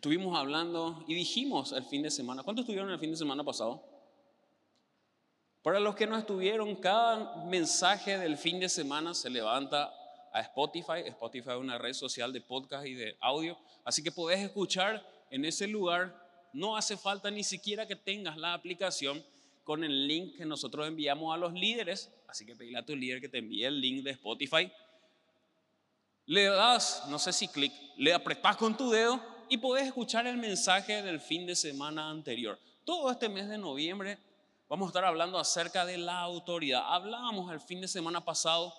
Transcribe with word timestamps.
Estuvimos 0.00 0.34
hablando 0.34 1.04
y 1.06 1.14
dijimos 1.14 1.72
el 1.72 1.84
fin 1.84 2.02
de 2.02 2.10
semana, 2.10 2.42
¿cuántos 2.42 2.62
estuvieron 2.62 2.90
el 2.90 2.98
fin 2.98 3.10
de 3.10 3.18
semana 3.18 3.44
pasado? 3.44 3.84
Para 5.60 5.78
los 5.78 5.94
que 5.94 6.06
no 6.06 6.16
estuvieron, 6.16 6.74
cada 6.76 7.44
mensaje 7.44 8.16
del 8.16 8.38
fin 8.38 8.58
de 8.58 8.70
semana 8.70 9.12
se 9.12 9.28
levanta 9.28 9.92
a 10.32 10.40
Spotify. 10.40 11.00
Spotify 11.04 11.50
es 11.50 11.56
una 11.56 11.76
red 11.76 11.92
social 11.92 12.32
de 12.32 12.40
podcast 12.40 12.86
y 12.86 12.94
de 12.94 13.18
audio. 13.20 13.58
Así 13.84 14.02
que 14.02 14.10
podés 14.10 14.40
escuchar 14.40 15.06
en 15.30 15.44
ese 15.44 15.66
lugar. 15.66 16.16
No 16.54 16.78
hace 16.78 16.96
falta 16.96 17.30
ni 17.30 17.44
siquiera 17.44 17.86
que 17.86 17.94
tengas 17.94 18.38
la 18.38 18.54
aplicación 18.54 19.22
con 19.64 19.84
el 19.84 20.08
link 20.08 20.38
que 20.38 20.46
nosotros 20.46 20.88
enviamos 20.88 21.34
a 21.34 21.36
los 21.36 21.52
líderes. 21.52 22.10
Así 22.26 22.46
que 22.46 22.56
pedile 22.56 22.78
a 22.78 22.86
tu 22.86 22.96
líder 22.96 23.20
que 23.20 23.28
te 23.28 23.36
envíe 23.36 23.64
el 23.64 23.78
link 23.78 24.02
de 24.02 24.12
Spotify. 24.12 24.72
Le 26.24 26.44
das, 26.44 27.04
no 27.10 27.18
sé 27.18 27.34
si 27.34 27.48
clic, 27.48 27.74
le 27.98 28.14
apretás 28.14 28.56
con 28.56 28.74
tu 28.74 28.88
dedo 28.90 29.29
y 29.50 29.58
podés 29.58 29.88
escuchar 29.88 30.28
el 30.28 30.36
mensaje 30.36 31.02
del 31.02 31.18
fin 31.18 31.44
de 31.44 31.56
semana 31.56 32.08
anterior. 32.08 32.56
Todo 32.84 33.10
este 33.10 33.28
mes 33.28 33.48
de 33.48 33.58
noviembre 33.58 34.16
vamos 34.68 34.86
a 34.86 34.90
estar 34.90 35.04
hablando 35.04 35.40
acerca 35.40 35.84
de 35.84 35.98
la 35.98 36.20
autoridad. 36.20 36.84
Hablábamos 36.86 37.52
el 37.52 37.58
fin 37.58 37.80
de 37.80 37.88
semana 37.88 38.24
pasado 38.24 38.72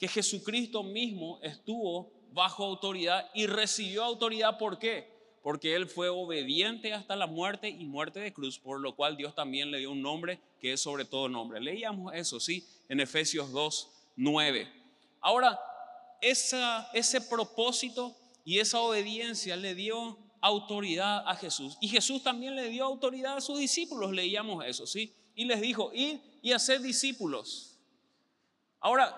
que 0.00 0.08
Jesucristo 0.08 0.82
mismo 0.82 1.38
estuvo 1.42 2.12
bajo 2.32 2.64
autoridad 2.64 3.30
y 3.34 3.46
recibió 3.46 4.02
autoridad. 4.02 4.58
¿Por 4.58 4.80
qué? 4.80 5.08
Porque 5.44 5.76
Él 5.76 5.86
fue 5.86 6.08
obediente 6.08 6.92
hasta 6.92 7.14
la 7.14 7.28
muerte 7.28 7.68
y 7.68 7.84
muerte 7.84 8.18
de 8.18 8.32
cruz, 8.32 8.58
por 8.58 8.80
lo 8.80 8.96
cual 8.96 9.16
Dios 9.16 9.36
también 9.36 9.70
le 9.70 9.78
dio 9.78 9.92
un 9.92 10.02
nombre 10.02 10.40
que 10.60 10.72
es 10.72 10.80
sobre 10.80 11.04
todo 11.04 11.28
nombre. 11.28 11.60
Leíamos 11.60 12.12
eso, 12.14 12.40
¿sí? 12.40 12.66
En 12.88 12.98
Efesios 12.98 13.52
2, 13.52 13.90
9. 14.16 14.68
Ahora, 15.20 15.60
ese 16.20 17.20
propósito 17.30 18.16
y 18.44 18.58
esa 18.58 18.80
obediencia 18.80 19.56
le 19.56 19.74
dio 19.74 20.18
autoridad 20.40 21.28
a 21.28 21.36
Jesús. 21.36 21.76
Y 21.80 21.88
Jesús 21.88 22.22
también 22.22 22.56
le 22.56 22.68
dio 22.68 22.84
autoridad 22.84 23.36
a 23.36 23.40
sus 23.40 23.58
discípulos, 23.58 24.12
leíamos 24.12 24.64
eso, 24.64 24.86
¿sí? 24.86 25.14
Y 25.34 25.44
les 25.44 25.60
dijo, 25.60 25.90
ir 25.94 26.20
y 26.42 26.52
hacer 26.52 26.80
discípulos. 26.80 27.78
Ahora, 28.80 29.14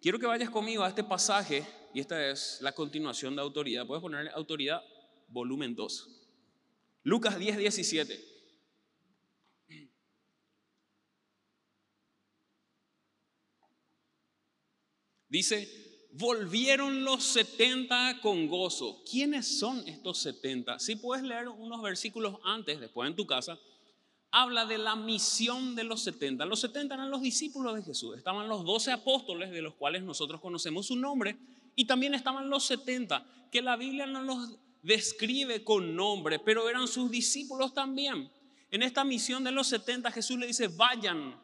quiero 0.00 0.18
que 0.18 0.26
vayas 0.26 0.50
conmigo 0.50 0.82
a 0.82 0.88
este 0.88 1.04
pasaje, 1.04 1.64
y 1.92 2.00
esta 2.00 2.30
es 2.30 2.58
la 2.60 2.72
continuación 2.72 3.36
de 3.36 3.42
autoridad. 3.42 3.86
Puedes 3.86 4.02
poner 4.02 4.28
autoridad, 4.30 4.82
volumen 5.28 5.74
2. 5.74 6.08
Lucas 7.04 7.38
10, 7.38 7.58
17. 7.58 8.34
Dice, 15.28 15.83
volvieron 16.16 17.04
los 17.04 17.24
70 17.24 18.20
con 18.20 18.46
gozo. 18.46 19.02
¿Quiénes 19.10 19.58
son 19.58 19.86
estos 19.88 20.18
70? 20.18 20.78
Si 20.78 20.96
puedes 20.96 21.24
leer 21.24 21.48
unos 21.48 21.82
versículos 21.82 22.36
antes, 22.44 22.80
después 22.80 23.08
en 23.08 23.16
tu 23.16 23.26
casa, 23.26 23.58
habla 24.30 24.64
de 24.64 24.78
la 24.78 24.94
misión 24.94 25.74
de 25.74 25.84
los 25.84 26.02
70. 26.02 26.46
Los 26.46 26.60
70 26.60 26.94
eran 26.94 27.10
los 27.10 27.20
discípulos 27.20 27.74
de 27.74 27.82
Jesús. 27.82 28.16
Estaban 28.16 28.48
los 28.48 28.64
12 28.64 28.92
apóstoles, 28.92 29.50
de 29.50 29.62
los 29.62 29.74
cuales 29.74 30.02
nosotros 30.02 30.40
conocemos 30.40 30.86
su 30.86 30.96
nombre, 30.96 31.36
y 31.74 31.86
también 31.86 32.14
estaban 32.14 32.48
los 32.48 32.64
70, 32.64 33.26
que 33.50 33.60
la 33.60 33.76
Biblia 33.76 34.06
no 34.06 34.22
los 34.22 34.56
describe 34.82 35.64
con 35.64 35.96
nombre, 35.96 36.38
pero 36.38 36.68
eran 36.68 36.86
sus 36.86 37.10
discípulos 37.10 37.74
también. 37.74 38.30
En 38.70 38.82
esta 38.82 39.02
misión 39.02 39.42
de 39.42 39.50
los 39.50 39.66
70 39.66 40.12
Jesús 40.12 40.38
le 40.38 40.46
dice, 40.46 40.68
vayan 40.68 41.43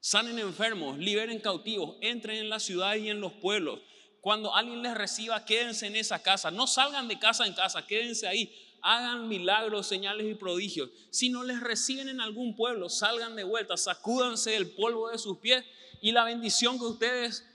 sanen 0.00 0.38
enfermos, 0.38 0.98
liberen 0.98 1.38
cautivos, 1.40 1.96
entren 2.00 2.38
en 2.38 2.48
la 2.48 2.58
ciudad 2.58 2.96
y 2.96 3.10
en 3.10 3.20
los 3.20 3.32
pueblos. 3.34 3.80
Cuando 4.20 4.54
alguien 4.54 4.82
les 4.82 4.94
reciba, 4.94 5.44
quédense 5.44 5.86
en 5.86 5.96
esa 5.96 6.22
casa. 6.22 6.50
No 6.50 6.66
salgan 6.66 7.08
de 7.08 7.18
casa 7.18 7.46
en 7.46 7.54
casa, 7.54 7.86
quédense 7.86 8.26
ahí. 8.26 8.54
Hagan 8.82 9.28
milagros, 9.28 9.86
señales 9.86 10.26
y 10.30 10.34
prodigios. 10.34 10.90
Si 11.10 11.28
no 11.28 11.42
les 11.42 11.60
reciben 11.60 12.08
en 12.08 12.20
algún 12.20 12.56
pueblo, 12.56 12.88
salgan 12.88 13.36
de 13.36 13.44
vuelta, 13.44 13.76
sacúdanse 13.76 14.56
el 14.56 14.70
polvo 14.70 15.10
de 15.10 15.18
sus 15.18 15.38
pies 15.38 15.64
y 16.00 16.12
la 16.12 16.24
bendición 16.24 16.78
que 16.78 16.86
ustedes 16.86 17.46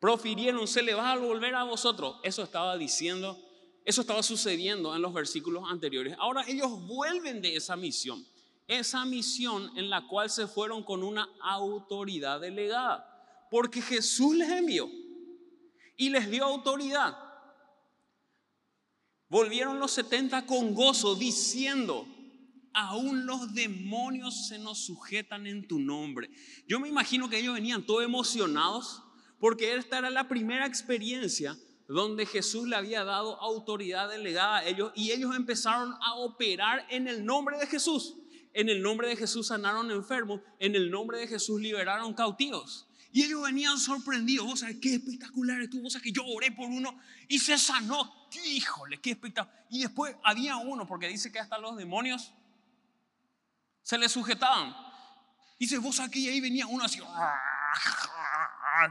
profirieron 0.00 0.68
se 0.68 0.82
le 0.82 0.94
va 0.94 1.12
a 1.12 1.18
volver 1.18 1.54
a 1.54 1.64
vosotros. 1.64 2.16
Eso 2.22 2.42
estaba 2.42 2.76
diciendo, 2.76 3.40
eso 3.84 4.02
estaba 4.02 4.22
sucediendo 4.22 4.94
en 4.94 5.02
los 5.02 5.12
versículos 5.12 5.64
anteriores. 5.68 6.16
Ahora 6.18 6.44
ellos 6.46 6.86
vuelven 6.86 7.42
de 7.42 7.56
esa 7.56 7.76
misión 7.76 8.24
esa 8.66 9.04
misión 9.04 9.70
en 9.76 9.90
la 9.90 10.06
cual 10.06 10.30
se 10.30 10.46
fueron 10.46 10.82
con 10.82 11.02
una 11.02 11.28
autoridad 11.40 12.40
delegada, 12.40 13.46
porque 13.50 13.82
Jesús 13.82 14.34
les 14.34 14.50
envió 14.50 14.88
y 15.96 16.10
les 16.10 16.30
dio 16.30 16.44
autoridad. 16.44 17.16
Volvieron 19.28 19.78
los 19.78 19.92
70 19.92 20.46
con 20.46 20.74
gozo 20.74 21.14
diciendo, 21.14 22.06
aún 22.72 23.26
los 23.26 23.54
demonios 23.54 24.48
se 24.48 24.58
nos 24.58 24.84
sujetan 24.84 25.46
en 25.46 25.66
tu 25.66 25.78
nombre. 25.78 26.30
Yo 26.66 26.80
me 26.80 26.88
imagino 26.88 27.28
que 27.28 27.38
ellos 27.38 27.54
venían 27.54 27.84
todos 27.84 28.04
emocionados 28.04 29.02
porque 29.38 29.76
esta 29.76 29.98
era 29.98 30.10
la 30.10 30.28
primera 30.28 30.66
experiencia 30.66 31.56
donde 31.86 32.26
Jesús 32.26 32.66
le 32.66 32.76
había 32.76 33.04
dado 33.04 33.40
autoridad 33.40 34.08
delegada 34.08 34.58
a 34.58 34.64
ellos 34.66 34.92
y 34.94 35.10
ellos 35.10 35.36
empezaron 35.36 35.94
a 36.00 36.14
operar 36.14 36.86
en 36.90 37.08
el 37.08 37.24
nombre 37.24 37.58
de 37.58 37.66
Jesús. 37.66 38.16
En 38.54 38.68
el 38.68 38.80
nombre 38.80 39.08
de 39.08 39.16
Jesús 39.16 39.48
sanaron 39.48 39.90
enfermos, 39.90 40.40
en 40.60 40.76
el 40.76 40.88
nombre 40.88 41.18
de 41.18 41.26
Jesús 41.26 41.60
liberaron 41.60 42.14
cautivos. 42.14 42.86
Y 43.12 43.24
ellos 43.24 43.42
venían 43.42 43.78
sorprendidos, 43.78 44.46
vos 44.46 44.60
sabés 44.60 44.78
qué 44.80 44.94
espectacular 44.94 45.60
estuvo, 45.60 45.82
vos 45.82 45.92
sabés 45.92 46.04
que 46.04 46.12
yo 46.12 46.24
oré 46.24 46.52
por 46.52 46.68
uno 46.68 46.96
y 47.28 47.38
se 47.40 47.58
sanó. 47.58 48.28
Híjole, 48.44 49.00
qué 49.00 49.10
espectacular. 49.10 49.66
Y 49.70 49.82
después 49.82 50.16
había 50.22 50.56
uno, 50.56 50.86
porque 50.86 51.08
dice 51.08 51.32
que 51.32 51.40
hasta 51.40 51.58
los 51.58 51.76
demonios 51.76 52.32
se 53.82 53.98
le 53.98 54.08
sujetaban. 54.08 54.74
Dice, 55.58 55.78
vos 55.78 55.98
aquí 55.98 56.26
y 56.26 56.28
ahí 56.28 56.40
venía 56.40 56.66
uno 56.66 56.84
así. 56.84 57.00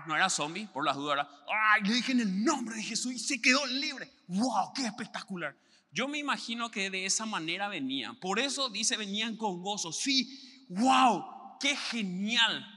No 0.08 0.16
era 0.16 0.30
zombie, 0.30 0.68
por 0.68 0.86
las 0.86 0.96
dudas. 0.96 1.28
Ay, 1.48 1.84
le 1.84 1.94
dije 1.94 2.14
en 2.14 2.22
el 2.22 2.44
nombre 2.44 2.76
de 2.78 2.84
Jesús 2.84 3.12
y 3.12 3.20
se 3.20 3.42
quedó 3.42 3.66
libre. 3.66 4.12
¡Wow! 4.28 4.74
¡Qué 4.74 4.86
espectacular! 4.86 5.56
Yo 5.94 6.08
me 6.08 6.18
imagino 6.18 6.72
que 6.72 6.90
de 6.90 7.06
esa 7.06 7.28
manera 7.28 7.70
venían. 7.70 8.20
Por 8.20 8.40
eso 8.40 8.70
dice, 8.70 8.98
venían 8.98 9.38
con 9.38 9.62
gozo. 9.62 9.94
Sí, 9.94 10.66
wow, 10.70 11.24
qué 11.60 11.76
genial. 11.76 12.68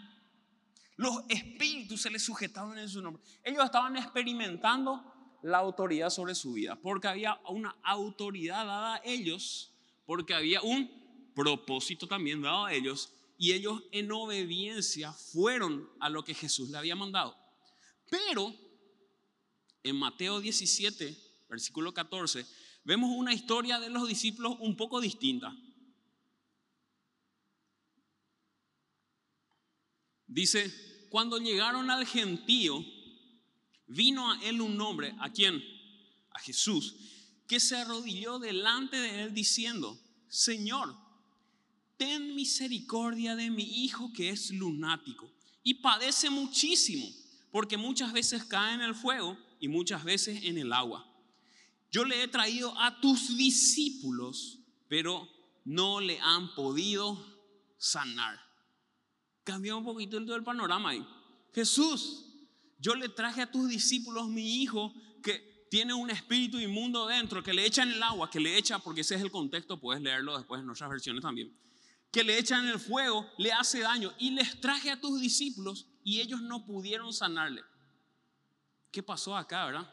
Los 0.97 1.23
espíritus 1.29 2.03
se 2.03 2.11
les 2.11 2.23
sujetaban 2.23 2.79
en 2.79 2.89
su 2.89 3.01
nombre. 3.01 3.23
Ellos 3.43 3.65
estaban 3.65 3.97
experimentando 3.97 5.03
la 5.43 5.59
autoridad 5.59 6.11
sobre 6.11 6.35
su 6.35 6.53
vida, 6.53 6.77
porque 6.77 7.09
había 7.09 7.41
una 7.49 7.75
autoridad 7.83 8.67
dada 8.67 8.97
a 8.97 9.01
ellos, 9.05 9.73
porque 10.05 10.35
había 10.35 10.61
un 10.61 10.91
propósito 11.35 12.07
también 12.07 12.43
dado 12.43 12.67
a 12.67 12.73
ellos, 12.75 13.13
y 13.39 13.53
ellos 13.53 13.83
en 13.93 14.11
obediencia 14.13 15.13
fueron 15.13 15.89
a 16.01 16.09
lo 16.09 16.25
que 16.25 16.35
Jesús 16.35 16.71
le 16.71 16.79
había 16.79 16.97
mandado. 16.97 17.37
Pero 18.11 18.55
en 19.83 19.97
Mateo 19.97 20.41
17, 20.41 21.17
versículo 21.49 21.95
14, 21.95 22.47
vemos 22.87 23.11
una 23.11 23.35
historia 23.35 23.81
de 23.81 23.91
los 23.91 24.07
discípulos 24.07 24.57
un 24.61 24.77
poco 24.77 25.01
distinta. 25.01 25.55
Dice, 30.29 30.73
cuando 31.11 31.39
llegaron 31.39 31.91
al 31.91 32.07
gentío, 32.07 32.85
vino 33.89 34.31
a 34.31 34.41
él 34.45 34.61
un 34.61 34.81
hombre, 34.81 35.17
¿a 35.19 35.31
quién? 35.31 35.63
A 36.31 36.39
Jesús, 36.39 36.95
que 37.49 37.59
se 37.59 37.77
arrodilló 37.77 38.39
delante 38.39 38.99
de 38.99 39.25
él 39.25 39.35
diciendo, 39.35 39.99
Señor, 40.29 40.97
ten 41.97 42.37
misericordia 42.37 43.35
de 43.35 43.51
mi 43.51 43.85
hijo 43.85 44.13
que 44.13 44.31
es 44.31 44.51
lunático 44.51 45.29
y 45.65 45.75
padece 45.75 46.31
muchísimo, 46.31 47.09
porque 47.51 47.77
muchas 47.77 48.13
veces 48.13 48.45
cae 48.45 48.75
en 48.75 48.81
el 48.81 48.95
fuego 48.95 49.37
y 49.59 49.67
muchas 49.67 50.05
veces 50.05 50.45
en 50.45 50.59
el 50.59 50.73
agua 50.73 51.16
yo 51.91 52.05
le 52.05 52.23
he 52.23 52.29
traído 52.29 52.79
a 52.81 53.01
tus 53.01 53.37
discípulos, 53.37 54.59
pero 54.89 55.29
no 55.65 56.01
le 56.01 56.21
han 56.21 56.55
podido 56.55 57.19
sanar. 57.79 58.41
Cambió 59.45 59.79
un 59.79 59.85
poquito 59.85 60.17
el, 60.17 60.45
panorama 60.45 60.91
ahí. 60.91 61.07
Jesús, 61.55 62.27
yo 62.79 62.95
le 62.95 63.09
traje 63.09 63.43
a 63.43 63.51
tus 63.51 63.69
discípulos 63.69 64.29
mi 64.29 64.63
hijo 64.63 64.93
que 65.23 65.67
tiene 65.71 65.95
un 65.95 66.11
espíritu 66.11 66.59
inmundo 66.59 67.07
dentro, 67.07 67.43
que 67.43 67.55
le 67.55 67.65
echan 67.65 67.91
el 67.91 68.03
agua, 68.03 68.31
que 68.31 68.41
le 68.41 68.57
echa, 68.57 68.79
porque 68.79 69.01
ese 69.01 69.15
es 69.15 69.23
el 69.23 69.31
contexto, 69.31 69.81
puedes 69.81 70.03
leerlo 70.03 70.37
después 70.37 70.61
en 70.61 70.71
otras 70.71 70.91
versiones 70.91 71.23
también, 71.23 71.57
que 72.11 72.25
le 72.25 72.39
echan 72.39 72.67
el 72.67 72.79
fuego, 72.79 73.29
le 73.39 73.53
hace 73.53 73.81
daño, 73.81 74.13
y 74.19 74.31
les 74.31 74.61
traje 74.61 74.91
a 74.91 75.01
tus 75.01 75.21
discípulos 75.21 75.87
y 76.05 76.21
ellos 76.21 76.41
no 76.43 76.65
pudieron 76.65 77.13
sanarle. 77.13 77.63
¿Qué 78.93 79.03
pasó 79.03 79.37
acá, 79.37 79.67
verdad? 79.67 79.93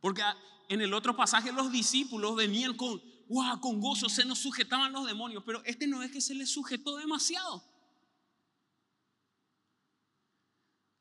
Porque 0.00 0.22
en 0.68 0.80
el 0.80 0.94
otro 0.94 1.16
pasaje 1.16 1.52
los 1.52 1.70
discípulos 1.70 2.36
venían 2.36 2.76
con, 2.76 3.02
wow, 3.28 3.60
con 3.60 3.80
gozo, 3.80 4.08
se 4.08 4.24
nos 4.24 4.38
sujetaban 4.38 4.92
los 4.92 5.06
demonios, 5.06 5.42
pero 5.44 5.62
este 5.64 5.86
no 5.86 6.02
es 6.02 6.10
que 6.10 6.20
se 6.20 6.34
les 6.34 6.50
sujetó 6.50 6.96
demasiado. 6.96 7.62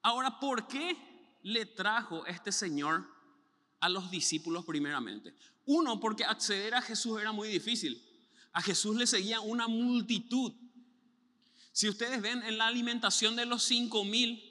Ahora, 0.02 0.40
¿por 0.40 0.68
qué 0.68 0.98
le 1.44 1.66
trajo 1.66 2.26
este 2.26 2.52
Señor 2.52 3.06
a 3.84 3.90
los 3.90 4.10
discípulos 4.10 4.66
primeramente. 4.66 5.36
Uno, 5.66 6.00
porque 6.00 6.24
acceder 6.24 6.74
a 6.74 6.82
Jesús 6.82 7.20
era 7.20 7.34
muy 7.34 7.50
difícil. 7.50 8.02
A 8.54 8.62
Jesús 8.62 8.96
le 8.96 9.06
seguía 9.06 9.42
una 9.42 9.68
multitud. 9.68 10.54
Si 11.74 11.90
ustedes 11.90 12.22
ven 12.22 12.42
en 12.44 12.58
la 12.58 12.68
alimentación 12.68 13.36
de 13.36 13.46
los 13.46 13.64
cinco 13.64 14.06
mil, 14.06 14.42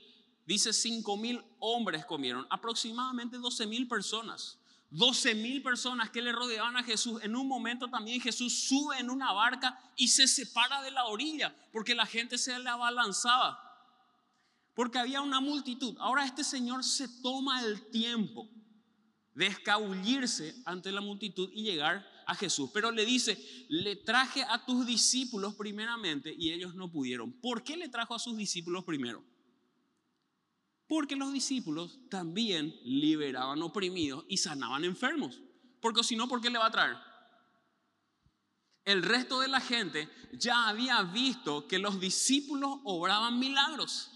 dice 0.45 0.75
cinco 0.75 1.17
mil 1.17 1.43
hombres 1.61 2.05
comieron, 2.05 2.47
aproximadamente 2.51 3.39
12 3.39 3.67
mil 3.67 3.89
personas. 3.89 4.59
12 4.93 5.35
mil 5.37 5.63
personas 5.63 6.11
que 6.11 6.21
le 6.21 6.33
rodeaban 6.33 6.77
a 6.77 6.83
Jesús. 6.83 7.23
En 7.23 7.35
un 7.35 7.49
momento 7.49 7.89
también 7.89 8.21
Jesús 8.21 8.69
sube 8.69 8.99
en 8.99 9.09
una 9.09 9.33
barca 9.33 9.79
y 9.97 10.09
se 10.09 10.29
separa 10.29 10.83
de 10.83 10.91
la 10.91 11.07
orilla 11.07 11.57
porque 11.73 11.95
la 11.95 12.05
gente 12.05 12.37
se 12.37 12.59
le 12.59 12.69
abalanzaba. 12.69 13.59
Porque 14.75 14.99
había 14.99 15.23
una 15.23 15.41
multitud. 15.41 15.97
Ahora 15.99 16.27
este 16.27 16.45
Señor 16.45 16.85
se 16.85 17.09
toma 17.23 17.65
el 17.65 17.89
tiempo 17.91 18.51
de 19.35 19.47
escabullirse 19.47 20.55
ante 20.67 20.93
la 20.93 21.01
multitud 21.01 21.49
y 21.55 21.63
llegar 21.63 22.07
a 22.27 22.35
Jesús. 22.35 22.71
Pero 22.75 22.91
le 22.91 23.07
dice, 23.07 23.39
le 23.71 23.97
traje 23.97 24.43
a 24.43 24.65
tus 24.67 24.87
discípulos 24.87 25.55
primeramente 25.55 26.35
y 26.37 26.51
ellos 26.51 26.75
no 26.75 26.93
pudieron. 26.93 27.33
¿Por 27.33 27.65
qué 27.65 27.79
le 27.79 27.89
trajo 27.89 28.15
a 28.15 28.19
sus 28.19 28.37
discípulos 28.37 28.85
primero? 28.85 29.25
Porque 30.93 31.17
los 31.17 31.33
discípulos 31.33 31.99
también 32.11 32.79
liberaban 32.85 33.63
oprimidos 33.63 34.27
y 34.29 34.37
sanaban 34.37 34.85
enfermos. 34.85 35.41
Porque 35.81 36.05
si 36.05 36.17
no, 36.17 36.29
¿por 36.29 36.43
qué 36.43 36.51
le 36.51 36.59
va 36.59 36.67
a 36.67 36.71
traer? 36.71 36.99
El 38.85 39.03
resto 39.03 39.41
de 39.41 39.49
la 39.49 39.61
gente 39.61 40.07
ya 40.35 40.69
había 40.69 41.03
visto 41.05 41.67
que 41.67 41.79
los 41.79 41.99
discípulos 41.99 42.81
obraban 42.85 43.39
milagros. 43.39 44.11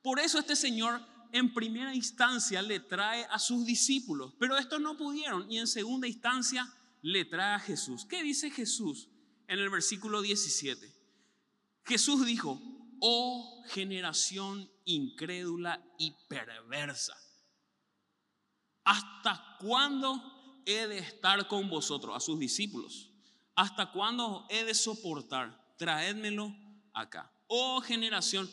Por 0.00 0.18
eso 0.18 0.38
este 0.38 0.56
Señor 0.56 1.02
en 1.32 1.52
primera 1.52 1.94
instancia 1.94 2.62
le 2.62 2.80
trae 2.80 3.26
a 3.26 3.38
sus 3.38 3.66
discípulos, 3.66 4.32
pero 4.38 4.56
estos 4.56 4.80
no 4.80 4.96
pudieron 4.96 5.52
y 5.52 5.58
en 5.58 5.66
segunda 5.66 6.08
instancia 6.08 6.66
le 7.02 7.26
trae 7.26 7.56
a 7.56 7.60
Jesús. 7.60 8.06
¿Qué 8.06 8.22
dice 8.22 8.50
Jesús 8.50 9.10
en 9.48 9.58
el 9.58 9.68
versículo 9.68 10.22
17? 10.22 10.90
Jesús 11.84 12.24
dijo, 12.24 12.58
oh 13.00 13.62
generación 13.68 14.70
incrédula 14.84 15.82
y 15.98 16.14
perversa, 16.28 17.16
¿hasta 18.84 19.56
cuándo 19.60 20.62
he 20.64 20.86
de 20.86 20.98
estar 20.98 21.46
con 21.48 21.68
vosotros, 21.68 22.16
a 22.16 22.20
sus 22.20 22.38
discípulos? 22.38 23.10
¿Hasta 23.54 23.90
cuándo 23.92 24.46
he 24.50 24.64
de 24.64 24.74
soportar? 24.74 25.74
Traédmelo 25.78 26.54
acá. 26.92 27.32
Oh 27.48 27.80
generación, 27.80 28.50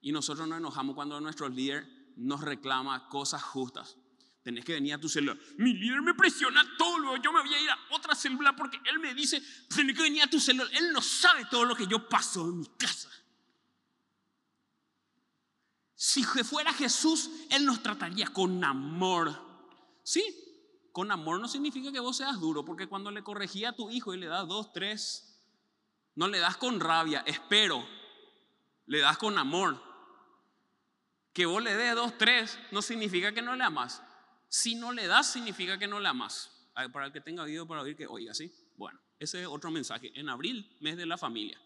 y 0.00 0.12
nosotros 0.12 0.46
nos 0.48 0.58
enojamos 0.58 0.94
cuando 0.94 1.20
nuestro 1.20 1.48
líder 1.48 1.86
nos 2.16 2.40
reclama 2.40 3.08
cosas 3.08 3.42
justas. 3.42 3.96
Tenés 4.42 4.64
que 4.64 4.72
venir 4.72 4.94
a 4.94 5.00
tu 5.00 5.08
celular. 5.08 5.38
Mi 5.58 5.74
líder 5.74 6.00
me 6.00 6.14
presiona 6.14 6.64
todo, 6.78 7.16
yo 7.16 7.32
me 7.32 7.40
voy 7.40 7.54
a 7.54 7.60
ir 7.60 7.70
a 7.70 7.78
otra 7.90 8.14
célula 8.14 8.54
porque 8.54 8.80
él 8.86 8.98
me 8.98 9.12
dice, 9.14 9.42
tenés 9.74 9.96
que 9.96 10.02
venir 10.02 10.22
a 10.22 10.26
tu 10.28 10.40
celular. 10.40 10.68
Él 10.74 10.92
no 10.92 11.02
sabe 11.02 11.44
todo 11.50 11.64
lo 11.64 11.74
que 11.74 11.86
yo 11.86 12.08
paso 12.08 12.44
en 12.44 12.60
mi 12.60 12.66
casa. 12.78 13.10
Si 16.00 16.22
fuera 16.22 16.72
Jesús, 16.72 17.28
Él 17.50 17.64
nos 17.64 17.82
trataría 17.82 18.28
con 18.28 18.62
amor. 18.62 19.36
Sí, 20.04 20.22
con 20.92 21.10
amor 21.10 21.40
no 21.40 21.48
significa 21.48 21.90
que 21.90 21.98
vos 21.98 22.18
seas 22.18 22.38
duro, 22.38 22.64
porque 22.64 22.86
cuando 22.86 23.10
le 23.10 23.24
corregía 23.24 23.70
a 23.70 23.72
tu 23.72 23.90
hijo 23.90 24.14
y 24.14 24.18
le 24.18 24.28
das 24.28 24.46
dos, 24.46 24.72
tres, 24.72 25.42
no 26.14 26.28
le 26.28 26.38
das 26.38 26.56
con 26.56 26.78
rabia, 26.78 27.24
espero, 27.26 27.84
le 28.86 29.00
das 29.00 29.18
con 29.18 29.38
amor. 29.38 29.82
Que 31.32 31.46
vos 31.46 31.60
le 31.60 31.74
des 31.74 31.96
dos, 31.96 32.16
tres, 32.16 32.56
no 32.70 32.80
significa 32.80 33.32
que 33.32 33.42
no 33.42 33.56
le 33.56 33.64
amas. 33.64 34.00
Si 34.48 34.76
no 34.76 34.92
le 34.92 35.08
das, 35.08 35.32
significa 35.32 35.80
que 35.80 35.88
no 35.88 35.98
le 35.98 36.06
amas. 36.06 36.70
Para 36.92 37.06
el 37.06 37.12
que 37.12 37.20
tenga 37.20 37.42
oído 37.42 37.66
para 37.66 37.82
oír, 37.82 37.96
que 37.96 38.06
oiga, 38.06 38.34
¿sí? 38.34 38.54
Bueno, 38.76 39.00
ese 39.18 39.40
es 39.42 39.48
otro 39.48 39.72
mensaje. 39.72 40.12
En 40.14 40.28
abril, 40.28 40.76
mes 40.78 40.96
de 40.96 41.06
la 41.06 41.18
familia. 41.18 41.60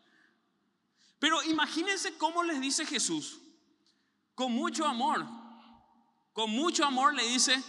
Pero 1.18 1.42
imagínense 1.42 2.16
cómo 2.16 2.42
les 2.42 2.62
dice 2.62 2.86
Jesús. 2.86 3.38
Con 4.42 4.54
mucho 4.54 4.84
amor. 4.84 5.24
Con 6.32 6.50
mucho 6.50 6.84
amor 6.84 7.14
le 7.14 7.22
dice, 7.28 7.62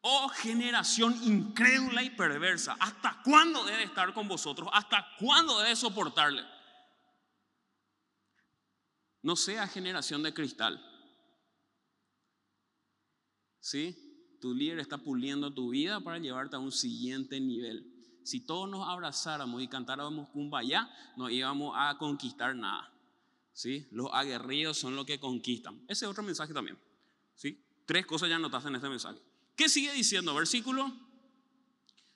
oh 0.00 0.28
generación 0.30 1.16
incrédula 1.22 2.02
y 2.02 2.10
perversa, 2.10 2.76
¿hasta 2.80 3.22
cuándo 3.22 3.64
debe 3.64 3.84
estar 3.84 4.12
con 4.12 4.26
vosotros? 4.26 4.68
¿Hasta 4.72 5.06
cuándo 5.20 5.60
debe 5.60 5.76
soportarle? 5.76 6.42
No 9.22 9.36
sea 9.36 9.68
generación 9.68 10.24
de 10.24 10.34
cristal. 10.34 10.84
¿Sí? 13.60 14.36
Tu 14.40 14.52
líder 14.52 14.80
está 14.80 14.98
puliendo 14.98 15.54
tu 15.54 15.70
vida 15.70 16.00
para 16.00 16.18
llevarte 16.18 16.56
a 16.56 16.58
un 16.58 16.72
siguiente 16.72 17.38
nivel. 17.38 17.86
Si 18.24 18.44
todos 18.44 18.68
nos 18.68 18.88
abrazáramos 18.88 19.62
y 19.62 19.68
cantáramos 19.68 20.30
Kumbaya, 20.30 20.90
no 21.16 21.30
íbamos 21.30 21.76
a 21.76 21.96
conquistar 21.96 22.56
nada. 22.56 22.92
¿Sí? 23.58 23.88
Los 23.90 24.08
aguerridos 24.12 24.78
son 24.78 24.94
los 24.94 25.04
que 25.04 25.18
conquistan. 25.18 25.82
Ese 25.88 26.04
es 26.04 26.08
otro 26.08 26.22
mensaje 26.22 26.54
también. 26.54 26.78
¿Sí? 27.34 27.60
Tres 27.86 28.06
cosas 28.06 28.28
ya 28.28 28.38
notaste 28.38 28.68
en 28.68 28.76
este 28.76 28.88
mensaje. 28.88 29.18
¿Qué 29.56 29.68
sigue 29.68 29.92
diciendo? 29.94 30.32
Versículo 30.32 30.92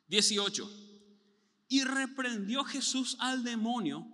18. 0.07 0.71
Y 1.69 1.83
reprendió 1.83 2.63
Jesús 2.63 3.17
al 3.19 3.43
demonio 3.43 4.07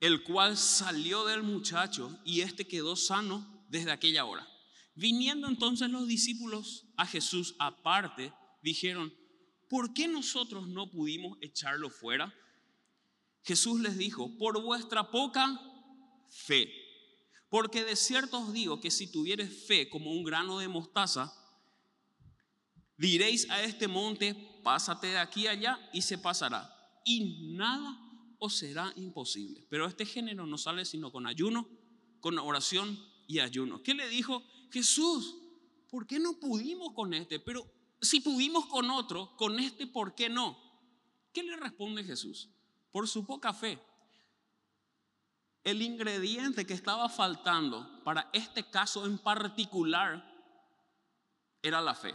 el 0.00 0.22
cual 0.22 0.58
salió 0.58 1.24
del 1.24 1.42
muchacho 1.42 2.20
y 2.26 2.42
éste 2.42 2.68
quedó 2.68 2.94
sano 2.94 3.64
desde 3.70 3.90
aquella 3.90 4.26
hora. 4.26 4.46
Viniendo 4.94 5.48
entonces 5.48 5.88
los 5.88 6.06
discípulos 6.06 6.84
a 6.98 7.06
Jesús 7.06 7.56
aparte, 7.58 8.34
dijeron, 8.60 9.14
¿por 9.70 9.94
qué 9.94 10.06
nosotros 10.06 10.68
no 10.68 10.90
pudimos 10.90 11.38
echarlo 11.40 11.88
fuera? 11.88 12.34
Jesús 13.44 13.80
les 13.80 13.96
dijo, 13.96 14.36
por 14.36 14.62
vuestra 14.62 15.10
poca 15.10 15.58
fe. 16.28 16.70
Porque 17.48 17.84
de 17.84 17.96
cierto 17.96 18.38
os 18.38 18.52
digo 18.52 18.80
que 18.80 18.90
si 18.90 19.10
tuvieres 19.10 19.66
fe 19.66 19.88
como 19.88 20.12
un 20.12 20.22
grano 20.22 20.58
de 20.58 20.68
mostaza, 20.68 21.32
diréis 22.96 23.48
a 23.50 23.62
este 23.62 23.88
monte, 23.88 24.34
pásate 24.62 25.08
de 25.08 25.18
aquí 25.18 25.46
allá 25.46 25.78
y 25.92 26.02
se 26.02 26.18
pasará. 26.18 26.74
Y 27.04 27.54
nada 27.54 27.98
o 28.38 28.50
será 28.50 28.92
imposible. 28.96 29.64
Pero 29.70 29.86
este 29.86 30.04
género 30.04 30.46
no 30.46 30.58
sale 30.58 30.84
sino 30.84 31.10
con 31.10 31.26
ayuno, 31.26 31.68
con 32.20 32.38
oración 32.38 32.98
y 33.26 33.38
ayuno. 33.38 33.82
¿Qué 33.82 33.94
le 33.94 34.08
dijo 34.08 34.42
Jesús? 34.70 35.36
¿Por 35.88 36.06
qué 36.06 36.18
no 36.18 36.38
pudimos 36.38 36.92
con 36.92 37.14
este? 37.14 37.40
Pero 37.40 37.66
si 38.00 38.20
pudimos 38.20 38.66
con 38.66 38.90
otro, 38.90 39.34
con 39.36 39.58
este, 39.58 39.86
¿por 39.86 40.14
qué 40.14 40.28
no? 40.28 40.58
¿Qué 41.32 41.42
le 41.42 41.56
responde 41.56 42.04
Jesús? 42.04 42.50
Por 42.90 43.08
su 43.08 43.24
poca 43.24 43.52
fe. 43.52 43.78
El 45.64 45.82
ingrediente 45.82 46.66
que 46.66 46.74
estaba 46.74 47.08
faltando 47.08 48.02
para 48.04 48.30
este 48.32 48.68
caso 48.70 49.04
en 49.04 49.18
particular 49.18 50.24
era 51.62 51.80
la 51.80 51.94
fe. 51.94 52.14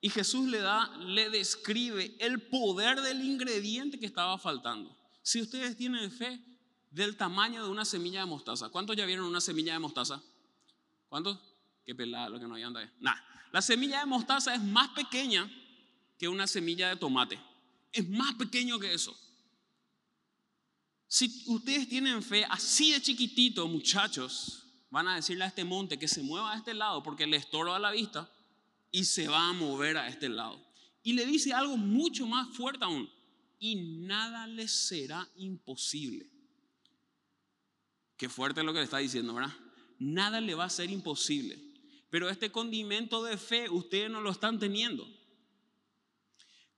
Y 0.00 0.10
Jesús 0.10 0.48
le 0.48 0.58
da, 0.58 0.94
le 0.98 1.30
describe 1.30 2.16
el 2.20 2.42
poder 2.48 3.00
del 3.00 3.22
ingrediente 3.22 3.98
que 3.98 4.06
estaba 4.06 4.36
faltando. 4.36 4.94
Si 5.22 5.40
ustedes 5.40 5.76
tienen 5.76 6.10
fe 6.10 6.38
del 6.90 7.16
tamaño 7.16 7.64
de 7.64 7.70
una 7.70 7.86
semilla 7.86 8.20
de 8.20 8.26
mostaza, 8.26 8.68
¿cuántos 8.68 8.96
ya 8.96 9.06
vieron 9.06 9.24
una 9.24 9.40
semilla 9.40 9.72
de 9.72 9.78
mostaza? 9.78 10.22
¿Cuántos? 11.08 11.38
Qué 11.86 11.94
pelada 11.94 12.28
lo 12.28 12.38
que 12.38 12.46
no 12.46 12.54
hay 12.54 12.62
anda. 12.64 12.92
Nada. 13.00 13.24
La 13.50 13.62
semilla 13.62 14.00
de 14.00 14.06
mostaza 14.06 14.54
es 14.54 14.62
más 14.62 14.90
pequeña 14.90 15.50
que 16.18 16.28
una 16.28 16.46
semilla 16.46 16.88
de 16.88 16.96
tomate. 16.96 17.40
Es 17.92 18.08
más 18.08 18.34
pequeño 18.34 18.78
que 18.78 18.92
eso. 18.92 19.16
Si 21.14 21.44
ustedes 21.46 21.88
tienen 21.88 22.24
fe 22.24 22.44
así 22.50 22.90
de 22.90 23.00
chiquitito, 23.00 23.68
muchachos, 23.68 24.64
van 24.90 25.06
a 25.06 25.14
decirle 25.14 25.44
a 25.44 25.46
este 25.46 25.62
monte 25.62 25.96
que 25.96 26.08
se 26.08 26.24
mueva 26.24 26.52
a 26.52 26.56
este 26.56 26.74
lado 26.74 27.04
porque 27.04 27.24
le 27.24 27.36
estorba 27.36 27.78
la 27.78 27.92
vista 27.92 28.28
y 28.90 29.04
se 29.04 29.28
va 29.28 29.48
a 29.48 29.52
mover 29.52 29.96
a 29.96 30.08
este 30.08 30.28
lado. 30.28 30.60
Y 31.04 31.12
le 31.12 31.24
dice 31.24 31.52
algo 31.52 31.76
mucho 31.76 32.26
más 32.26 32.48
fuerte 32.56 32.84
aún 32.84 33.08
y 33.60 33.76
nada 33.76 34.48
les 34.48 34.72
será 34.72 35.30
imposible. 35.36 36.28
Qué 38.16 38.28
fuerte 38.28 38.64
lo 38.64 38.72
que 38.72 38.80
le 38.80 38.84
está 38.86 38.98
diciendo, 38.98 39.34
¿verdad? 39.34 39.54
Nada 40.00 40.40
le 40.40 40.56
va 40.56 40.64
a 40.64 40.68
ser 40.68 40.90
imposible. 40.90 41.62
Pero 42.10 42.28
este 42.28 42.50
condimento 42.50 43.22
de 43.22 43.38
fe 43.38 43.70
ustedes 43.70 44.10
no 44.10 44.20
lo 44.20 44.32
están 44.32 44.58
teniendo. 44.58 45.06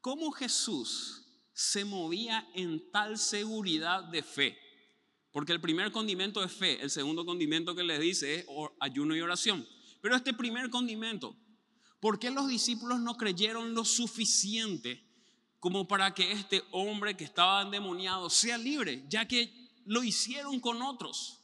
¿Cómo 0.03 0.31
Jesús 0.31 1.26
se 1.57 1.87
movía 1.87 2.47
en 2.55 2.93
tal 2.93 3.19
seguridad 3.19 4.05
de 4.05 4.23
fe? 4.23 4.59
Porque 5.33 5.53
el 5.53 5.61
primer 5.61 5.91
condimento 5.91 6.45
es 6.45 6.53
fe, 6.53 6.81
el 6.83 6.91
segundo 6.91 7.25
condimento 7.25 7.75
que 7.75 7.83
les 7.83 7.99
dice 7.99 8.37
es 8.37 8.47
ayuno 8.79 9.17
y 9.17 9.23
oración. 9.23 9.67
Pero 10.03 10.15
este 10.15 10.35
primer 10.35 10.71
condimento, 10.71 11.37
¿por 11.99 12.19
qué 12.19 12.31
los 12.31 12.47
discípulos 12.49 13.01
no 13.01 13.17
creyeron 13.17 13.75
lo 13.75 13.85
suficiente 13.85 15.07
como 15.59 15.89
para 15.89 16.15
que 16.15 16.31
este 16.31 16.63
hombre 16.71 17.17
que 17.17 17.25
estaba 17.25 17.63
endemoniado 17.63 18.31
sea 18.31 18.59
libre, 18.59 19.05
ya 19.09 19.27
que 19.27 19.53
lo 19.85 20.05
hicieron 20.05 20.61
con 20.61 20.83
otros. 20.83 21.41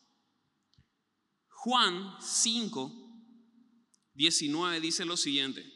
Juan 1.48 2.14
5, 2.20 2.92
19 4.14 4.80
dice 4.80 5.04
lo 5.04 5.16
siguiente. 5.16 5.71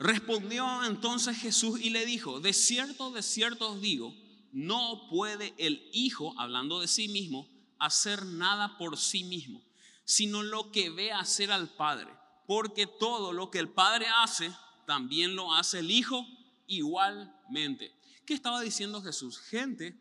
Respondió 0.00 0.82
entonces 0.86 1.36
Jesús 1.36 1.78
y 1.78 1.90
le 1.90 2.06
dijo, 2.06 2.40
de 2.40 2.54
cierto, 2.54 3.10
de 3.10 3.22
cierto 3.22 3.72
os 3.72 3.82
digo, 3.82 4.14
no 4.50 5.06
puede 5.10 5.52
el 5.58 5.90
Hijo, 5.92 6.32
hablando 6.38 6.80
de 6.80 6.88
sí 6.88 7.08
mismo, 7.08 7.46
hacer 7.78 8.24
nada 8.24 8.78
por 8.78 8.96
sí 8.96 9.24
mismo, 9.24 9.62
sino 10.06 10.42
lo 10.42 10.72
que 10.72 10.88
ve 10.88 11.12
hacer 11.12 11.52
al 11.52 11.68
Padre. 11.68 12.08
Porque 12.46 12.86
todo 12.86 13.34
lo 13.34 13.50
que 13.50 13.58
el 13.58 13.68
Padre 13.68 14.06
hace, 14.22 14.50
también 14.86 15.36
lo 15.36 15.54
hace 15.54 15.80
el 15.80 15.90
Hijo 15.90 16.26
igualmente. 16.66 17.94
¿Qué 18.24 18.32
estaba 18.32 18.62
diciendo 18.62 19.02
Jesús? 19.02 19.38
Gente, 19.38 20.00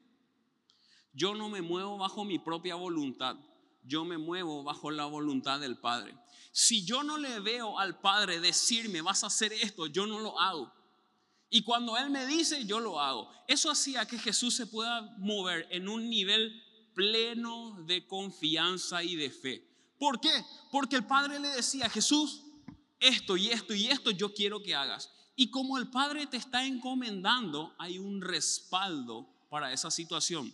yo 1.11 1.35
no 1.35 1.49
me 1.49 1.61
muevo 1.61 1.97
bajo 1.97 2.23
mi 2.23 2.39
propia 2.39 2.75
voluntad, 2.75 3.35
yo 3.83 4.05
me 4.05 4.17
muevo 4.17 4.63
bajo 4.63 4.91
la 4.91 5.03
voluntad 5.03 5.59
del 5.59 5.77
Padre. 5.77 6.15
Si 6.61 6.83
yo 6.83 7.03
no 7.03 7.17
le 7.17 7.39
veo 7.39 7.79
al 7.79 8.01
Padre 8.01 8.41
decirme, 8.41 8.99
vas 8.99 9.23
a 9.23 9.27
hacer 9.27 9.53
esto, 9.53 9.87
yo 9.87 10.05
no 10.05 10.19
lo 10.19 10.37
hago. 10.37 10.69
Y 11.49 11.61
cuando 11.61 11.95
Él 11.95 12.09
me 12.09 12.25
dice, 12.25 12.65
yo 12.65 12.81
lo 12.81 12.99
hago. 12.99 13.31
Eso 13.47 13.71
hacía 13.71 14.05
que 14.05 14.19
Jesús 14.19 14.55
se 14.55 14.67
pueda 14.67 15.15
mover 15.19 15.69
en 15.71 15.87
un 15.87 16.09
nivel 16.09 16.61
pleno 16.93 17.81
de 17.85 18.05
confianza 18.05 19.01
y 19.01 19.15
de 19.15 19.31
fe. 19.31 19.65
¿Por 19.97 20.19
qué? 20.19 20.33
Porque 20.69 20.97
el 20.97 21.05
Padre 21.05 21.39
le 21.39 21.47
decía, 21.47 21.89
Jesús, 21.89 22.41
esto 22.99 23.37
y 23.37 23.47
esto 23.47 23.73
y 23.73 23.87
esto 23.87 24.11
yo 24.11 24.33
quiero 24.33 24.61
que 24.61 24.75
hagas. 24.75 25.09
Y 25.37 25.51
como 25.51 25.77
el 25.77 25.89
Padre 25.89 26.27
te 26.27 26.35
está 26.35 26.65
encomendando, 26.65 27.73
hay 27.77 27.99
un 27.99 28.21
respaldo 28.21 29.29
para 29.49 29.71
esa 29.71 29.89
situación. 29.89 30.53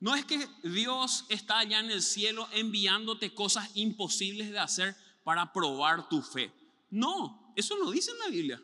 No 0.00 0.16
es 0.16 0.24
que 0.24 0.44
Dios 0.64 1.24
está 1.28 1.60
allá 1.60 1.78
en 1.78 1.92
el 1.92 2.02
cielo 2.02 2.48
enviándote 2.50 3.32
cosas 3.32 3.70
imposibles 3.74 4.50
de 4.50 4.58
hacer 4.58 5.03
para 5.24 5.52
probar 5.52 6.08
tu 6.08 6.22
fe. 6.22 6.52
No, 6.90 7.52
eso 7.56 7.76
no 7.76 7.90
dice 7.90 8.12
en 8.12 8.18
la 8.18 8.28
Biblia. 8.28 8.62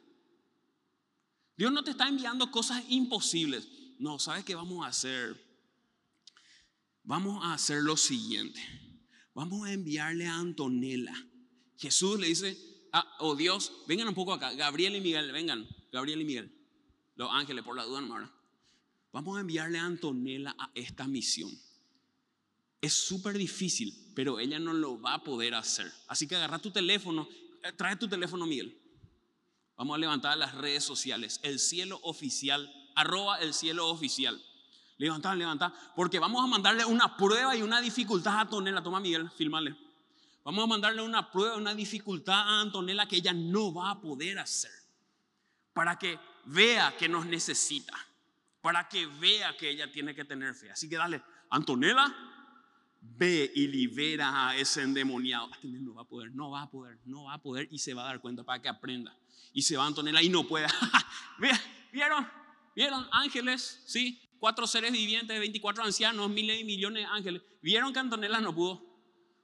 Dios 1.57 1.73
no 1.73 1.83
te 1.83 1.91
está 1.91 2.09
enviando 2.09 2.51
cosas 2.51 2.85
imposibles. 2.89 3.69
No, 3.99 4.19
¿sabes 4.19 4.45
qué 4.45 4.55
vamos 4.55 4.85
a 4.85 4.89
hacer? 4.89 5.39
Vamos 7.03 7.45
a 7.45 7.55
hacer 7.55 7.83
lo 7.83 7.97
siguiente. 7.97 8.61
Vamos 9.35 9.67
a 9.67 9.73
enviarle 9.73 10.27
a 10.27 10.37
Antonella. 10.37 11.15
Jesús 11.77 12.19
le 12.21 12.29
dice, 12.29 12.57
ah, 12.93 13.17
oh 13.21 13.35
Dios, 13.35 13.73
vengan 13.87 14.09
un 14.09 14.15
poco 14.15 14.33
acá. 14.33 14.53
Gabriel 14.53 14.97
y 14.97 15.01
Miguel, 15.01 15.33
vengan. 15.33 15.67
Gabriel 15.93 16.21
y 16.21 16.25
Miguel. 16.25 16.55
Los 17.17 17.31
ángeles, 17.31 17.65
por 17.65 17.77
la 17.77 17.85
duda, 17.85 18.01
hermano. 18.01 18.31
Vamos 19.13 19.37
a 19.37 19.41
enviarle 19.41 19.79
a 19.79 19.85
Antonella 19.85 20.55
a 20.59 20.71
esta 20.75 21.07
misión. 21.07 21.51
Es 22.81 22.95
súper 22.95 23.37
difícil, 23.37 23.95
pero 24.15 24.39
ella 24.39 24.59
no 24.59 24.73
lo 24.73 25.01
va 25.01 25.15
a 25.15 25.25
poder 25.25 25.55
hacer. 25.55 25.93
Así 26.09 26.27
que 26.27 26.37
agarra 26.37 26.59
tu 26.59 26.71
teléfono, 26.71 27.29
eh, 27.63 27.73
trae 27.73 27.97
tu 27.97 28.09
teléfono, 28.09 28.47
Miguel. 28.47 28.77
Vamos 29.77 29.95
a 29.95 29.99
levantar 29.99 30.37
las 30.37 30.55
redes 30.55 30.85
sociales, 30.85 31.41
el 31.43 31.59
cielo 31.59 32.01
oficial, 32.03 32.73
arroba 32.95 33.39
el 33.41 33.55
cielo 33.55 33.89
oficial. 33.89 34.41
Levantar, 34.99 35.37
levantar, 35.37 35.73
porque 35.97 36.19
vamos 36.19 36.45
a 36.45 36.47
mandarle 36.47 36.85
una 36.85 37.17
prueba 37.17 37.57
y 37.57 37.63
una 37.63 37.81
dificultad 37.81 38.35
a 38.35 38.41
Antonella. 38.41 38.83
Toma, 38.83 39.01
Miguel, 39.01 39.31
filmale. 39.31 39.75
Vamos 40.45 40.65
a 40.65 40.67
mandarle 40.67 41.01
una 41.01 41.31
prueba, 41.31 41.57
una 41.57 41.75
dificultad 41.75 42.35
a 42.35 42.61
Antonella 42.61 43.07
que 43.07 43.17
ella 43.17 43.33
no 43.33 43.73
va 43.73 43.91
a 43.91 44.01
poder 44.01 44.39
hacer. 44.39 44.73
Para 45.73 45.99
que 45.99 46.19
vea 46.45 46.95
que 46.99 47.09
nos 47.09 47.25
necesita 47.25 47.95
para 48.61 48.89
que 48.89 49.07
vea 49.07 49.57
que 49.57 49.71
ella 49.71 49.91
tiene 49.91 50.15
que 50.15 50.25
tener 50.25 50.55
fe. 50.55 50.71
Así 50.71 50.89
que 50.89 50.97
dale, 50.97 51.23
Antonella, 51.51 52.15
ve 53.01 53.51
y 53.55 53.67
libera 53.67 54.49
a 54.49 54.57
ese 54.57 54.83
endemoniado. 54.83 55.51
No 55.63 55.95
va 55.95 56.03
a 56.03 56.09
poder, 56.09 56.35
no 56.35 56.51
va 56.51 56.63
a 56.63 56.71
poder, 56.71 56.99
no 57.05 57.25
va 57.25 57.35
a 57.35 57.43
poder 57.43 57.69
y 57.71 57.79
se 57.79 57.95
va 57.95 58.03
a 58.03 58.07
dar 58.07 58.21
cuenta 58.21 58.45
para 58.45 58.61
que 58.61 58.69
aprenda. 58.69 59.17
Y 59.53 59.63
se 59.63 59.77
va 59.77 59.87
Antonella 59.87 60.23
y 60.23 60.29
no 60.29 60.47
puede. 60.47 60.67
¿Vieron? 61.93 62.27
¿Vieron? 62.75 63.07
Ángeles, 63.11 63.83
sí, 63.87 64.21
cuatro 64.39 64.67
seres 64.67 64.93
vivientes, 64.93 65.39
24 65.39 65.85
ancianos, 65.85 66.31
miles 66.31 66.61
y 66.61 66.65
millones 66.65 67.05
de 67.05 67.07
ángeles. 67.07 67.43
¿Vieron 67.63 67.93
que 67.93 67.99
Antonella 67.99 68.41
no 68.41 68.55
pudo? 68.55 68.83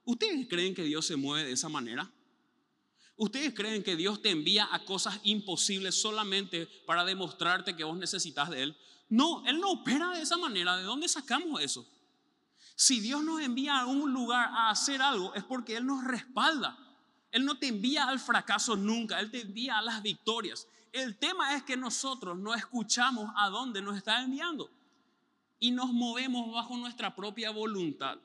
¿Ustedes 0.05 0.47
creen 0.47 0.73
que 0.73 0.83
Dios 0.83 1.05
se 1.05 1.17
mueve 1.17 1.47
de 1.47 1.53
esa 1.53 1.67
manera? 1.67 2.09
¿Ustedes 3.17 3.53
creen 3.53 3.83
que 3.83 3.95
Dios 3.95 4.21
te 4.21 4.29
envía 4.29 4.69
a 4.71 4.85
cosas 4.85 5.19
imposibles 5.23 5.99
solamente 5.99 6.67
para 6.85 7.03
demostrarte 7.03 7.75
que 7.75 7.83
vos 7.83 7.97
necesitas 7.97 8.49
de 8.49 8.63
Él? 8.63 8.77
No, 9.09 9.45
Él 9.45 9.59
no 9.59 9.71
opera 9.71 10.11
de 10.11 10.21
esa 10.21 10.37
manera. 10.37 10.77
¿De 10.77 10.83
dónde 10.83 11.07
sacamos 11.07 11.61
eso? 11.61 11.85
Si 12.79 12.99
Dios 12.99 13.23
nos 13.23 13.41
envía 13.41 13.79
a 13.79 13.87
un 13.87 14.13
lugar 14.13 14.49
a 14.51 14.69
hacer 14.69 15.01
algo, 15.01 15.33
es 15.33 15.43
porque 15.43 15.77
Él 15.77 15.87
nos 15.87 16.03
respalda. 16.03 16.77
Él 17.31 17.43
no 17.43 17.57
te 17.57 17.69
envía 17.69 18.05
al 18.05 18.19
fracaso 18.19 18.75
nunca, 18.75 19.19
Él 19.19 19.31
te 19.31 19.41
envía 19.41 19.79
a 19.79 19.81
las 19.81 20.03
victorias. 20.03 20.67
El 20.91 21.17
tema 21.17 21.55
es 21.55 21.63
que 21.63 21.75
nosotros 21.75 22.37
no 22.37 22.53
escuchamos 22.53 23.31
a 23.35 23.49
dónde 23.49 23.81
nos 23.81 23.97
está 23.97 24.21
enviando 24.21 24.69
y 25.59 25.71
nos 25.71 25.91
movemos 25.91 26.53
bajo 26.53 26.77
nuestra 26.77 27.15
propia 27.15 27.49
voluntad. 27.49 28.19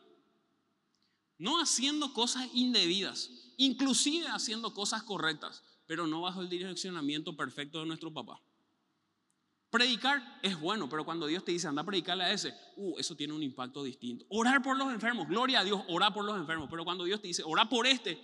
No 1.38 1.59
haciendo 1.59 2.12
cosas 2.12 2.47
indebidas, 2.52 3.30
inclusive 3.56 4.28
haciendo 4.28 4.75
cosas 4.75 5.02
correctas, 5.02 5.64
pero 5.87 6.06
no 6.06 6.21
bajo 6.21 6.42
el 6.42 6.50
direccionamiento 6.50 7.35
perfecto 7.35 7.80
de 7.80 7.87
nuestro 7.87 8.12
papá. 8.12 8.38
Predicar 9.73 10.38
es 10.43 10.61
bueno, 10.61 10.87
pero 10.87 11.02
cuando 11.02 11.26
Dios 11.26 11.47
te 11.47 11.52
dice 11.52 11.67
anda 11.67 11.81
a 11.81 11.87
predicarle 11.87 12.25
a 12.25 12.31
ese, 12.31 12.55
uh, 12.76 12.99
eso 12.99 13.17
tiene 13.17 13.33
un 13.33 13.43
impacto 13.43 13.83
distinto. 13.83 14.26
Orar 14.29 14.62
por 14.62 14.76
los 14.76 14.93
enfermos, 14.93 15.26
gloria 15.26 15.61
a 15.61 15.64
Dios, 15.64 15.83
orar 15.88 16.12
por 16.12 16.26
los 16.26 16.37
enfermos, 16.37 16.69
pero 16.71 16.85
cuando 16.85 17.05
Dios 17.05 17.23
te 17.23 17.29
dice 17.29 17.43
orar 17.43 17.71
por 17.71 17.87
este, 17.87 18.23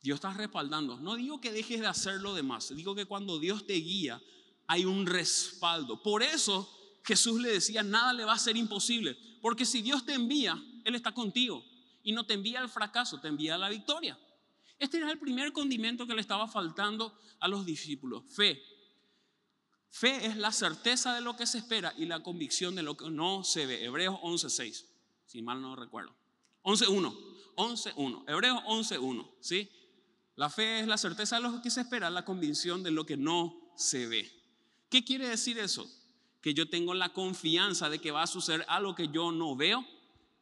Dios 0.00 0.14
está 0.14 0.32
respaldando. 0.32 0.98
No 0.98 1.16
digo 1.16 1.38
que 1.38 1.52
dejes 1.52 1.82
de 1.82 1.86
hacer 1.86 2.22
lo 2.22 2.32
demás, 2.32 2.74
digo 2.74 2.94
que 2.94 3.04
cuando 3.04 3.38
Dios 3.38 3.66
te 3.66 3.74
guía 3.74 4.18
hay 4.66 4.86
un 4.86 5.04
respaldo. 5.04 6.02
Por 6.02 6.22
eso 6.22 6.66
Jesús 7.04 7.38
le 7.38 7.52
decía, 7.52 7.82
nada 7.82 8.14
le 8.14 8.24
va 8.24 8.32
a 8.32 8.38
ser 8.38 8.56
imposible, 8.56 9.18
porque 9.42 9.66
si 9.66 9.82
Dios 9.82 10.06
te 10.06 10.14
envía, 10.14 10.58
Él 10.86 10.94
está 10.94 11.12
contigo 11.12 11.62
y 12.02 12.12
no 12.12 12.24
te 12.24 12.32
envía 12.32 12.60
al 12.60 12.70
fracaso, 12.70 13.20
te 13.20 13.28
envía 13.28 13.56
a 13.56 13.58
la 13.58 13.68
victoria. 13.68 14.18
Este 14.78 14.96
era 14.96 15.10
el 15.10 15.18
primer 15.18 15.52
condimento 15.52 16.06
que 16.06 16.14
le 16.14 16.22
estaba 16.22 16.48
faltando 16.48 17.18
a 17.38 17.48
los 17.48 17.66
discípulos, 17.66 18.24
fe. 18.34 18.75
Fe 19.90 20.26
es 20.26 20.36
la 20.36 20.52
certeza 20.52 21.14
de 21.14 21.20
lo 21.20 21.36
que 21.36 21.46
se 21.46 21.58
espera 21.58 21.94
y 21.96 22.06
la 22.06 22.22
convicción 22.22 22.74
de 22.74 22.82
lo 22.82 22.96
que 22.96 23.10
no 23.10 23.44
se 23.44 23.66
ve. 23.66 23.84
Hebreos 23.84 24.16
11.6, 24.20 24.84
si 25.26 25.42
mal 25.42 25.62
no 25.62 25.74
recuerdo. 25.76 26.14
11.1, 26.64 27.16
11.1, 27.56 28.24
Hebreos 28.28 28.58
11.1, 28.64 29.30
¿sí? 29.40 29.70
La 30.34 30.50
fe 30.50 30.80
es 30.80 30.86
la 30.86 30.98
certeza 30.98 31.36
de 31.36 31.42
lo 31.42 31.62
que 31.62 31.70
se 31.70 31.80
espera, 31.80 32.10
la 32.10 32.24
convicción 32.24 32.82
de 32.82 32.90
lo 32.90 33.06
que 33.06 33.16
no 33.16 33.72
se 33.76 34.06
ve. 34.06 34.30
¿Qué 34.90 35.02
quiere 35.02 35.28
decir 35.28 35.58
eso? 35.58 35.90
Que 36.42 36.52
yo 36.52 36.68
tengo 36.68 36.92
la 36.92 37.12
confianza 37.12 37.88
de 37.88 38.00
que 38.00 38.10
va 38.10 38.22
a 38.22 38.26
suceder 38.26 38.64
algo 38.68 38.94
que 38.94 39.08
yo 39.08 39.32
no 39.32 39.56
veo, 39.56 39.84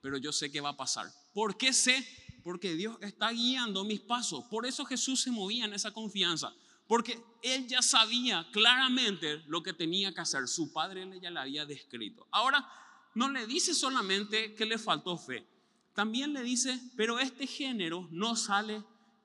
pero 0.00 0.18
yo 0.18 0.32
sé 0.32 0.50
que 0.50 0.60
va 0.60 0.70
a 0.70 0.76
pasar. 0.76 1.06
¿Por 1.32 1.56
qué 1.56 1.72
sé? 1.72 2.06
Porque 2.42 2.74
Dios 2.74 2.98
está 3.00 3.30
guiando 3.30 3.84
mis 3.84 4.00
pasos. 4.00 4.44
Por 4.50 4.66
eso 4.66 4.84
Jesús 4.84 5.22
se 5.22 5.30
movía 5.30 5.64
en 5.64 5.74
esa 5.74 5.92
confianza. 5.92 6.52
Porque 6.86 7.22
él 7.42 7.66
ya 7.66 7.82
sabía 7.82 8.48
claramente 8.52 9.42
lo 9.46 9.62
que 9.62 9.72
tenía 9.72 10.12
que 10.12 10.20
hacer. 10.20 10.46
Su 10.48 10.72
padre 10.72 11.08
ya 11.20 11.30
le 11.30 11.40
había 11.40 11.66
descrito. 11.66 12.26
Ahora, 12.30 12.66
no 13.14 13.28
le 13.30 13.46
dice 13.46 13.74
solamente 13.74 14.54
que 14.54 14.66
le 14.66 14.78
faltó 14.78 15.16
fe. 15.16 15.46
También 15.94 16.32
le 16.32 16.42
dice, 16.42 16.78
pero 16.96 17.18
este 17.18 17.46
género 17.46 18.08
no 18.10 18.34
sale 18.36 18.82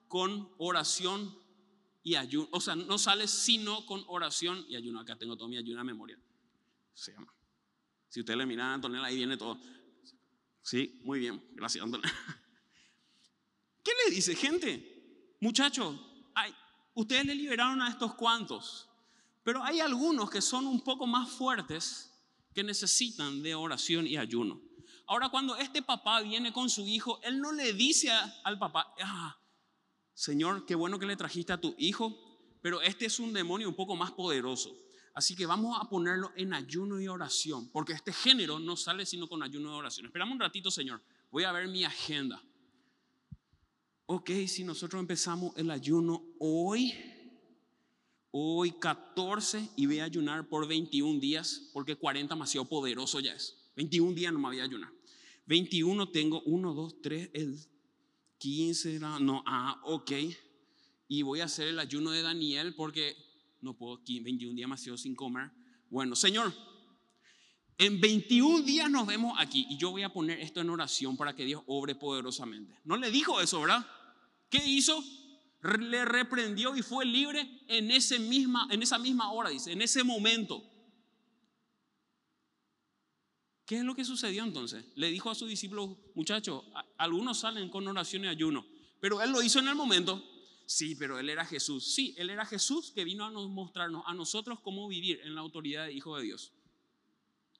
con 0.08 0.50
oración 0.58 1.38
y 2.04 2.16
ayuno. 2.16 2.48
O 2.52 2.62
sea, 2.62 2.76
no 2.76 2.98
sale 2.98 3.28
sino 3.28 3.86
con 3.86 4.04
oración 4.08 4.66
y 4.70 4.76
ayuno. 4.76 5.00
Acá 5.00 5.18
tengo 5.18 5.36
toda 5.36 5.50
mi 5.50 5.58
ayuno 5.58 5.82
a 5.82 5.84
memoria. 5.84 6.20
Se 6.94 7.12
llama. 7.12 7.34
Si 8.08 8.20
usted 8.20 8.36
le 8.36 8.46
mira 8.46 8.72
a 8.72 8.74
Antonella, 8.76 9.06
ahí 9.06 9.18
viene 9.18 9.38
todo. 9.38 9.60
Sí, 10.62 11.00
muy 11.04 11.20
bien. 11.20 11.44
Gracias, 11.54 11.84
Antonella. 11.84 12.14
¿Qué 13.84 13.92
le 14.06 14.16
dice, 14.16 14.36
gente? 14.36 15.36
Muchachos, 15.40 15.96
Ustedes 16.94 17.26
le 17.26 17.36
liberaron 17.36 17.82
a 17.82 17.90
estos 17.90 18.16
cuantos, 18.16 18.90
pero 19.44 19.64
hay 19.64 19.80
algunos 19.80 20.30
que 20.30 20.42
son 20.42 20.68
un 20.68 20.82
poco 20.82 21.08
más 21.08 21.30
fuertes 21.30 22.12
que 22.54 22.64
necesitan 22.64 23.42
de 23.42 23.56
oración 23.56 24.08
y 24.08 24.18
ayuno. 24.18 24.62
Ahora 25.08 25.30
cuando 25.30 25.56
este 25.56 25.82
papá 25.82 26.22
viene 26.22 26.52
con 26.52 26.70
su 26.70 26.88
hijo, 26.88 27.20
él 27.24 27.40
no 27.40 27.52
le 27.52 27.74
dice 27.74 28.12
al 28.44 28.60
papá, 28.60 28.94
ah, 29.02 29.38
Señor, 30.14 30.66
qué 30.66 30.76
bueno 30.76 31.00
que 31.00 31.06
le 31.06 31.16
trajiste 31.16 31.54
a 31.54 31.62
tu 31.62 31.74
hijo, 31.78 32.16
pero 32.62 32.82
este 32.82 33.06
es 33.06 33.20
un 33.20 33.34
demonio 33.34 33.70
un 33.70 33.76
poco 33.76 33.96
más 33.96 34.12
poderoso. 34.12 34.76
Así 35.14 35.36
que 35.36 35.46
vamos 35.46 35.78
a 35.82 35.90
ponerlo 35.90 36.32
en 36.36 36.54
ayuno 36.54 37.00
y 37.00 37.08
oración, 37.08 37.70
porque 37.72 37.94
este 37.94 38.14
género 38.14 38.60
no 38.60 38.76
sale 38.76 39.06
sino 39.06 39.28
con 39.28 39.42
ayuno 39.42 39.72
y 39.72 39.78
oración. 39.78 40.06
Esperamos 40.06 40.34
un 40.34 40.42
ratito, 40.42 40.70
Señor. 40.70 41.02
Voy 41.32 41.44
a 41.44 41.52
ver 41.52 41.68
mi 41.68 41.84
agenda 41.84 42.42
ok, 44.12 44.32
si 44.48 44.64
nosotros 44.64 45.00
empezamos 45.00 45.56
el 45.56 45.70
ayuno 45.70 46.24
hoy, 46.40 46.96
hoy 48.32 48.72
14 48.72 49.70
y 49.76 49.86
voy 49.86 50.00
a 50.00 50.06
ayunar 50.06 50.50
por 50.50 50.68
21 50.68 51.20
días, 51.20 51.70
porque 51.74 51.96
40 51.96 52.34
demasiado 52.34 52.68
poderoso 52.68 53.20
ya 53.20 53.34
es. 53.34 53.56
21 53.76 54.14
días 54.14 54.34
no 54.34 54.40
me 54.40 54.48
voy 54.48 54.62
a 54.62 54.64
ayunar. 54.64 54.92
21 55.46 56.10
tengo 56.10 56.42
1, 56.42 56.74
2, 56.74 57.02
3, 57.04 57.30
el 57.34 57.60
15, 58.40 59.00
no, 59.00 59.44
ah, 59.46 59.80
ok. 59.84 60.12
y 61.08 61.22
voy 61.22 61.42
a 61.42 61.46
hacer 61.46 61.68
el 61.68 61.78
ayuno 61.78 62.10
de 62.10 62.24
Daniel 62.24 62.74
porque 62.74 63.16
no 63.62 63.78
puedo 63.78 63.98
aquí 63.98 64.22
21 64.22 64.56
días 64.56 64.68
más 64.68 64.82
sin 64.82 65.14
comer. 65.14 65.52
Bueno, 65.92 66.16
Señor, 66.16 66.52
en 67.78 68.02
21 68.02 68.64
días 68.64 68.90
nos 68.90 69.06
vemos 69.06 69.36
aquí 69.38 69.68
y 69.70 69.78
yo 69.78 69.92
voy 69.92 70.02
a 70.02 70.10
poner 70.10 70.40
esto 70.40 70.62
en 70.62 70.72
oración 70.72 71.16
para 71.16 71.36
que 71.36 71.46
Dios 71.46 71.62
obre 71.68 71.94
poderosamente. 71.94 72.76
No 72.84 72.98
le 72.98 73.12
dijo 73.12 73.40
eso, 73.40 73.62
¿verdad? 73.62 73.86
¿Qué 74.50 74.66
hizo? 74.66 75.04
Le 75.62 76.06
reprendió 76.06 76.76
y 76.76 76.82
fue 76.82 77.06
libre 77.06 77.64
en, 77.68 77.92
ese 77.92 78.18
misma, 78.18 78.68
en 78.72 78.82
esa 78.82 78.98
misma 78.98 79.32
hora, 79.32 79.50
dice, 79.50 79.72
en 79.72 79.82
ese 79.82 80.04
momento. 80.04 80.64
¿Qué 83.66 83.78
es 83.78 83.84
lo 83.84 83.94
que 83.94 84.06
sucedió 84.06 84.44
entonces? 84.44 84.84
Le 84.96 85.12
dijo 85.12 85.30
a 85.30 85.36
sus 85.36 85.50
discípulos, 85.50 85.98
muchachos, 86.16 86.64
algunos 86.98 87.40
salen 87.40 87.70
con 87.70 87.88
oración 87.88 88.26
y 88.26 88.28
ayuno, 88.28 88.66
pero 89.00 89.22
él 89.22 89.32
lo 89.32 89.44
hizo 89.44 89.60
en 89.60 89.68
el 89.68 89.76
momento. 89.76 90.24
Sí, 90.66 90.96
pero 90.96 91.20
él 91.20 91.30
era 91.30 91.46
Jesús. 91.46 91.94
Sí, 91.94 92.16
él 92.18 92.30
era 92.30 92.46
Jesús 92.46 92.92
que 92.92 93.04
vino 93.04 93.26
a 93.26 93.32
mostrarnos 93.32 94.04
a 94.06 94.14
nosotros 94.14 94.60
cómo 94.62 94.88
vivir 94.88 95.20
en 95.24 95.36
la 95.36 95.42
autoridad 95.42 95.86
de 95.86 95.94
Hijo 95.94 96.16
de 96.18 96.24
Dios. 96.24 96.54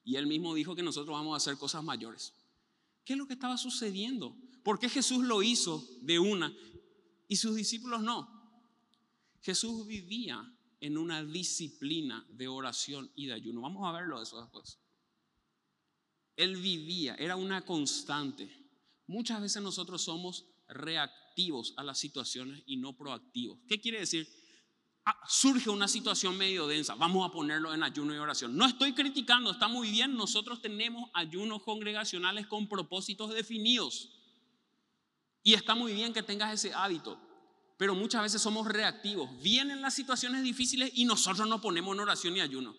Y 0.04 0.16
él 0.16 0.26
mismo 0.26 0.54
dijo 0.54 0.74
que 0.74 0.82
nosotros 0.82 1.12
vamos 1.12 1.34
a 1.34 1.36
hacer 1.36 1.58
cosas 1.58 1.84
mayores. 1.84 2.32
¿Qué 3.04 3.12
es 3.12 3.18
lo 3.18 3.26
que 3.26 3.34
estaba 3.34 3.56
sucediendo? 3.56 4.36
¿Por 4.62 4.78
qué 4.78 4.88
Jesús 4.88 5.24
lo 5.24 5.42
hizo 5.42 5.84
de 6.02 6.18
una 6.18 6.54
y 7.30 7.36
sus 7.36 7.54
discípulos 7.54 8.02
no? 8.02 8.28
Jesús 9.40 9.86
vivía 9.86 10.52
en 10.80 10.98
una 10.98 11.22
disciplina 11.22 12.26
de 12.28 12.48
oración 12.48 13.08
y 13.14 13.26
de 13.26 13.34
ayuno. 13.34 13.60
Vamos 13.60 13.86
a 13.86 13.92
verlo 13.92 14.18
después. 14.18 14.80
Él 16.34 16.56
vivía, 16.56 17.14
era 17.14 17.36
una 17.36 17.64
constante. 17.64 18.50
Muchas 19.06 19.40
veces 19.40 19.62
nosotros 19.62 20.02
somos 20.02 20.44
reactivos 20.66 21.72
a 21.76 21.84
las 21.84 22.00
situaciones 22.00 22.64
y 22.66 22.78
no 22.78 22.96
proactivos. 22.96 23.60
¿Qué 23.68 23.80
quiere 23.80 24.00
decir? 24.00 24.28
Ah, 25.04 25.16
surge 25.28 25.70
una 25.70 25.86
situación 25.86 26.36
medio 26.36 26.66
densa, 26.66 26.96
vamos 26.96 27.28
a 27.28 27.32
ponerlo 27.32 27.72
en 27.72 27.84
ayuno 27.84 28.12
y 28.12 28.18
oración. 28.18 28.56
No 28.56 28.66
estoy 28.66 28.92
criticando, 28.92 29.52
está 29.52 29.68
muy 29.68 29.88
bien, 29.92 30.16
nosotros 30.16 30.60
tenemos 30.60 31.08
ayunos 31.14 31.62
congregacionales 31.62 32.48
con 32.48 32.68
propósitos 32.68 33.32
definidos. 33.32 34.19
Y 35.42 35.54
está 35.54 35.74
muy 35.74 35.92
bien 35.92 36.12
que 36.12 36.22
tengas 36.22 36.52
ese 36.52 36.74
hábito, 36.74 37.18
pero 37.76 37.94
muchas 37.94 38.22
veces 38.22 38.42
somos 38.42 38.66
reactivos. 38.66 39.30
Vienen 39.42 39.80
las 39.80 39.94
situaciones 39.94 40.42
difíciles 40.42 40.90
y 40.94 41.04
nosotros 41.04 41.48
nos 41.48 41.60
ponemos 41.60 41.94
en 41.94 42.00
oración 42.00 42.36
y 42.36 42.40
ayuno. 42.40 42.76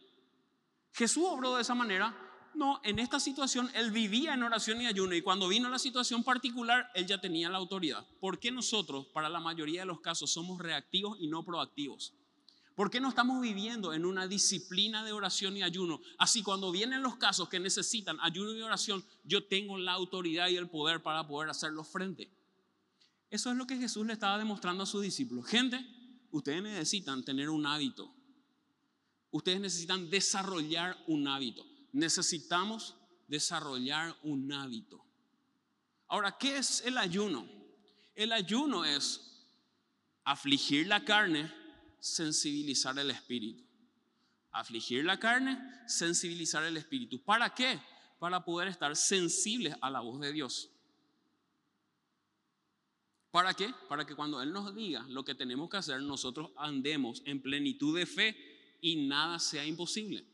Jesús 0.94 1.24
obró 1.28 1.56
de 1.56 1.62
esa 1.62 1.76
manera. 1.76 2.16
No, 2.54 2.82
en 2.84 3.00
esta 3.00 3.20
situación 3.20 3.72
él 3.74 3.92
vivía 3.92 4.34
en 4.34 4.44
oración 4.44 4.82
y 4.82 4.86
ayuno 4.86 5.16
y 5.16 5.22
cuando 5.22 5.48
vino 5.48 5.70
la 5.70 5.80
situación 5.80 6.22
particular, 6.22 6.92
él 6.94 7.08
ya 7.08 7.20
tenía 7.20 7.50
la 7.50 7.58
autoridad. 7.58 8.06
¿Por 8.20 8.40
qué 8.40 8.52
nosotros, 8.52 9.08
para 9.08 9.30
la 9.30 9.40
mayoría 9.40 9.82
de 9.82 9.86
los 9.86 10.02
casos, 10.02 10.32
somos 10.32 10.60
reactivos 10.60 11.18
y 11.20 11.28
no 11.28 11.46
proactivos? 11.46 12.14
¿Por 12.76 12.90
qué 12.90 13.00
no 13.00 13.10
estamos 13.10 13.42
viviendo 13.42 13.94
en 13.94 14.06
una 14.06 14.28
disciplina 14.28 15.04
de 15.04 15.14
oración 15.14 15.56
y 15.56 15.64
ayuno? 15.64 16.02
Así 16.18 16.44
cuando 16.44 16.72
vienen 16.72 17.02
los 17.02 17.16
casos 17.16 17.48
que 17.48 17.60
necesitan 17.60 18.18
ayuno 18.22 18.54
y 18.54 18.62
oración, 18.62 19.04
yo 19.24 19.46
tengo 19.46 19.78
la 19.78 19.94
autoridad 19.94 20.50
y 20.50 20.58
el 20.58 20.70
poder 20.70 21.02
para 21.02 21.28
poder 21.28 21.50
hacerlo 21.50 21.84
frente. 21.84 22.32
Eso 23.32 23.50
es 23.50 23.58
lo 23.58 23.66
que 23.66 23.78
Jesús 23.78 24.06
le 24.06 24.14
estaba 24.14 24.38
demostrando 24.38 24.84
a 24.84 24.86
sus 24.86 25.02
discípulos. 25.02 25.48
Gente, 25.48 25.84
ustedes 26.32 26.62
necesitan 26.62 27.24
tener 27.24 27.50
un 27.50 27.66
hábito. 27.66 28.14
Ustedes 29.32 29.60
necesitan 29.60 30.10
desarrollar 30.10 30.98
un 31.08 31.28
hábito. 31.28 31.66
Necesitamos 31.94 32.98
desarrollar 33.28 34.16
un 34.24 34.52
hábito. 34.52 35.04
Ahora, 36.08 36.38
¿qué 36.38 36.58
es 36.58 36.84
el 36.86 36.98
ayuno? 36.98 37.48
El 38.14 38.34
ayuno 38.34 38.84
es 38.84 39.48
afligir 40.26 40.88
la 40.88 41.04
carne 41.06 41.52
sensibilizar 42.02 42.98
el 43.00 43.12
espíritu. 43.12 43.64
Afligir 44.52 45.06
la 45.06 45.18
carne, 45.18 45.58
sensibilizar 45.88 46.64
el 46.66 46.76
espíritu. 46.76 47.24
¿Para 47.24 47.54
qué? 47.54 47.80
Para 48.20 48.44
poder 48.44 48.68
estar 48.68 48.94
sensibles 48.98 49.76
a 49.80 49.90
la 49.90 50.02
voz 50.02 50.20
de 50.20 50.34
Dios. 50.34 50.70
¿Para 53.32 53.54
qué? 53.54 53.74
Para 53.88 54.06
que 54.06 54.16
cuando 54.16 54.42
Él 54.42 54.52
nos 54.52 54.76
diga 54.76 55.06
lo 55.08 55.24
que 55.24 55.36
tenemos 55.36 55.70
que 55.70 55.78
hacer, 55.78 56.02
nosotros 56.02 56.52
andemos 56.58 57.22
en 57.26 57.42
plenitud 57.42 57.98
de 57.98 58.06
fe 58.06 58.78
y 58.82 59.08
nada 59.08 59.40
sea 59.40 59.66
imposible. 59.66 60.26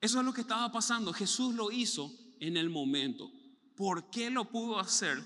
Eso 0.00 0.18
es 0.18 0.24
lo 0.26 0.34
que 0.34 0.42
estaba 0.42 0.70
pasando. 0.70 1.14
Jesús 1.14 1.54
lo 1.54 1.72
hizo 1.72 2.12
en 2.38 2.58
el 2.58 2.68
momento. 2.68 3.32
¿Por 3.74 4.10
qué 4.10 4.28
lo 4.28 4.44
pudo 4.50 4.78
hacer 4.78 5.24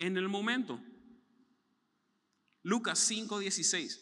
en 0.00 0.16
el 0.16 0.28
momento? 0.28 0.80
Lucas 2.64 2.98
5:16. 3.08 4.00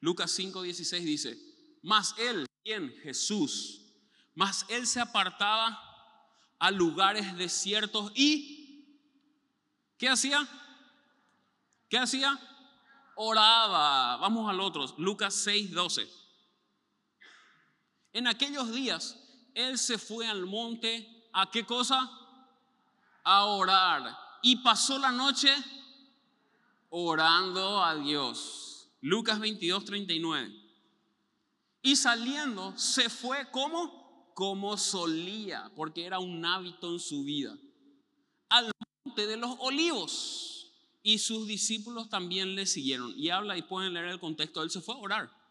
Lucas 0.00 0.36
5:16 0.36 1.04
dice, 1.04 1.38
mas 1.80 2.16
él, 2.18 2.44
¿quién? 2.64 2.92
Jesús, 3.04 3.94
mas 4.34 4.66
él 4.68 4.88
se 4.88 4.98
apartaba 4.98 5.78
a 6.62 6.70
lugares 6.70 7.36
desiertos 7.36 8.12
y, 8.14 8.86
¿qué 9.98 10.08
hacía? 10.08 10.46
¿Qué 11.88 11.98
hacía? 11.98 12.38
Oraba. 13.16 14.16
Vamos 14.18 14.48
al 14.48 14.60
otro, 14.60 14.86
Lucas 14.98 15.44
6:12. 15.44 16.08
En 18.12 18.28
aquellos 18.28 18.72
días, 18.72 19.18
él 19.54 19.76
se 19.76 19.98
fue 19.98 20.28
al 20.28 20.46
monte, 20.46 21.28
¿a 21.32 21.50
qué 21.50 21.66
cosa? 21.66 22.08
A 23.24 23.46
orar. 23.46 24.16
Y 24.40 24.54
pasó 24.62 25.00
la 25.00 25.10
noche 25.10 25.52
orando 26.90 27.82
a 27.82 27.96
Dios. 27.96 28.88
Lucas 29.00 29.40
22, 29.40 29.84
39. 29.84 30.52
Y 31.82 31.96
saliendo 31.96 32.78
se 32.78 33.10
fue 33.10 33.50
como, 33.50 34.01
como 34.34 34.76
solía, 34.76 35.70
porque 35.76 36.04
era 36.04 36.18
un 36.18 36.44
hábito 36.44 36.92
en 36.92 36.98
su 36.98 37.24
vida, 37.24 37.56
al 38.48 38.70
monte 39.04 39.26
de 39.26 39.36
los 39.36 39.56
olivos. 39.60 40.48
Y 41.04 41.18
sus 41.18 41.48
discípulos 41.48 42.08
también 42.08 42.54
le 42.54 42.64
siguieron. 42.64 43.12
Y 43.16 43.30
habla 43.30 43.58
y 43.58 43.62
pueden 43.62 43.92
leer 43.92 44.06
el 44.06 44.20
contexto, 44.20 44.62
él 44.62 44.70
se 44.70 44.80
fue 44.80 44.94
a 44.94 44.98
orar. 44.98 45.42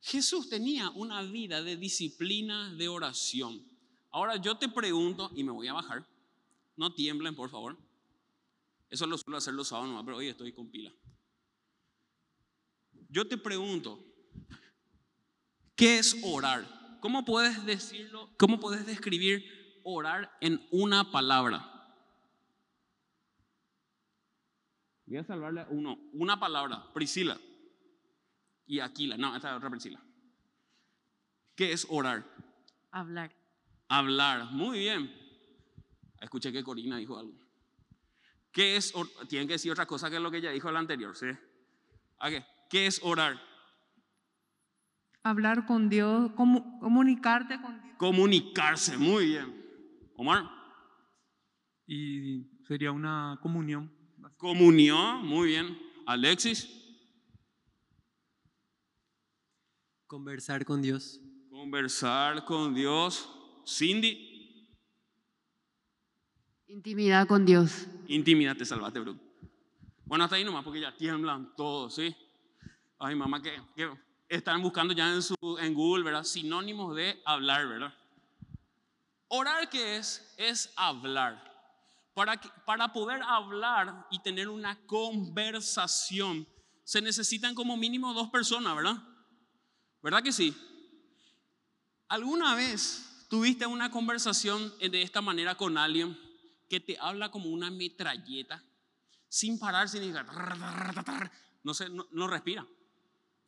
Jesús 0.00 0.48
tenía 0.48 0.90
una 0.90 1.22
vida 1.22 1.62
de 1.62 1.76
disciplina 1.76 2.72
de 2.74 2.88
oración. 2.88 3.62
Ahora 4.10 4.36
yo 4.36 4.56
te 4.56 4.68
pregunto, 4.68 5.30
y 5.34 5.44
me 5.44 5.52
voy 5.52 5.68
a 5.68 5.74
bajar, 5.74 6.06
no 6.76 6.92
tiemblen 6.94 7.34
por 7.34 7.50
favor. 7.50 7.78
Eso 8.88 9.06
lo 9.06 9.16
suelo 9.16 9.38
hacer 9.38 9.54
los 9.54 9.68
sábados, 9.68 10.02
pero 10.04 10.16
hoy 10.16 10.28
estoy 10.28 10.52
con 10.52 10.68
pila. 10.70 10.92
Yo 13.08 13.26
te 13.28 13.36
pregunto, 13.36 14.02
¿qué 15.76 15.98
es 15.98 16.16
orar? 16.22 16.81
¿Cómo 17.02 17.24
puedes 17.24 17.66
decirlo? 17.66 18.30
¿Cómo 18.38 18.60
puedes 18.60 18.86
describir 18.86 19.80
orar 19.82 20.38
en 20.40 20.64
una 20.70 21.10
palabra? 21.10 21.68
Voy 25.04 25.16
a 25.16 25.24
salvarle 25.24 25.66
uno, 25.70 25.98
una 26.12 26.38
palabra, 26.38 26.92
Priscila 26.94 27.36
y 28.66 28.78
Aquila. 28.78 29.16
No, 29.16 29.34
esta 29.34 29.50
es 29.50 29.56
otra 29.56 29.68
Priscila. 29.68 30.00
¿Qué 31.56 31.72
es 31.72 31.88
orar? 31.90 32.24
Hablar. 32.92 33.34
Hablar, 33.88 34.44
muy 34.52 34.78
bien. 34.78 35.12
Escuché 36.20 36.52
que 36.52 36.62
Corina 36.62 36.98
dijo 36.98 37.18
algo. 37.18 37.36
¿Qué 38.52 38.76
es? 38.76 38.94
Tienen 39.28 39.48
que 39.48 39.54
decir 39.54 39.72
otra 39.72 39.86
cosa 39.86 40.08
que 40.08 40.20
lo 40.20 40.30
que 40.30 40.36
ella 40.36 40.52
dijo 40.52 40.68
al 40.68 40.76
anterior, 40.76 41.16
¿sí? 41.16 41.26
¿Qué 42.70 42.86
es 42.86 43.00
orar? 43.02 43.51
Hablar 45.24 45.66
con 45.66 45.88
Dios, 45.88 46.32
comunicarte 46.32 47.60
con 47.60 47.80
Dios. 47.80 47.96
Comunicarse, 47.96 48.96
muy 48.96 49.26
bien. 49.26 49.62
Omar. 50.16 50.50
Y 51.86 52.44
sería 52.66 52.90
una 52.90 53.38
comunión. 53.40 53.92
Comunión, 54.36 55.24
muy 55.24 55.48
bien. 55.48 55.78
Alexis. 56.06 56.68
Conversar 60.06 60.64
con 60.64 60.82
Dios. 60.82 61.20
Conversar 61.50 62.44
con 62.44 62.74
Dios. 62.74 63.28
Cindy. 63.66 64.66
Intimidad 66.66 67.28
con 67.28 67.44
Dios. 67.46 67.86
Intimidad, 68.08 68.56
te 68.56 68.64
salvaste, 68.64 68.98
bro. 68.98 69.16
Bueno, 70.04 70.24
hasta 70.24 70.36
ahí 70.36 70.44
nomás, 70.44 70.64
porque 70.64 70.80
ya 70.80 70.96
tiemblan 70.96 71.54
todos, 71.54 71.94
¿sí? 71.94 72.14
Ay, 72.98 73.14
mamá, 73.14 73.40
que, 73.40 73.52
están 74.36 74.62
buscando 74.62 74.94
ya 74.94 75.12
en, 75.12 75.22
su, 75.22 75.34
en 75.60 75.74
Google, 75.74 76.04
¿verdad? 76.04 76.24
Sinónimos 76.24 76.96
de 76.96 77.20
hablar, 77.24 77.68
¿verdad? 77.68 77.94
Orar, 79.28 79.68
¿qué 79.68 79.96
es? 79.96 80.34
Es 80.36 80.72
hablar. 80.76 81.50
Para, 82.14 82.40
para 82.66 82.92
poder 82.92 83.22
hablar 83.22 84.06
y 84.10 84.18
tener 84.20 84.48
una 84.48 84.78
conversación, 84.86 86.46
se 86.84 87.00
necesitan 87.00 87.54
como 87.54 87.76
mínimo 87.76 88.12
dos 88.12 88.30
personas, 88.30 88.76
¿verdad? 88.76 88.96
¿Verdad 90.02 90.22
que 90.22 90.32
sí? 90.32 90.54
¿Alguna 92.08 92.54
vez 92.54 93.26
tuviste 93.30 93.66
una 93.66 93.90
conversación 93.90 94.72
de 94.78 95.02
esta 95.02 95.20
manera 95.22 95.54
con 95.54 95.78
alguien? 95.78 96.18
que 96.72 96.80
te 96.80 96.96
habla 96.98 97.30
como 97.30 97.50
una 97.50 97.70
metralleta 97.70 98.64
sin 99.28 99.58
parar, 99.58 99.90
significa, 99.90 100.24
no, 101.62 101.74
sé, 101.74 101.90
no, 101.90 102.06
no 102.12 102.26
respira. 102.26 102.66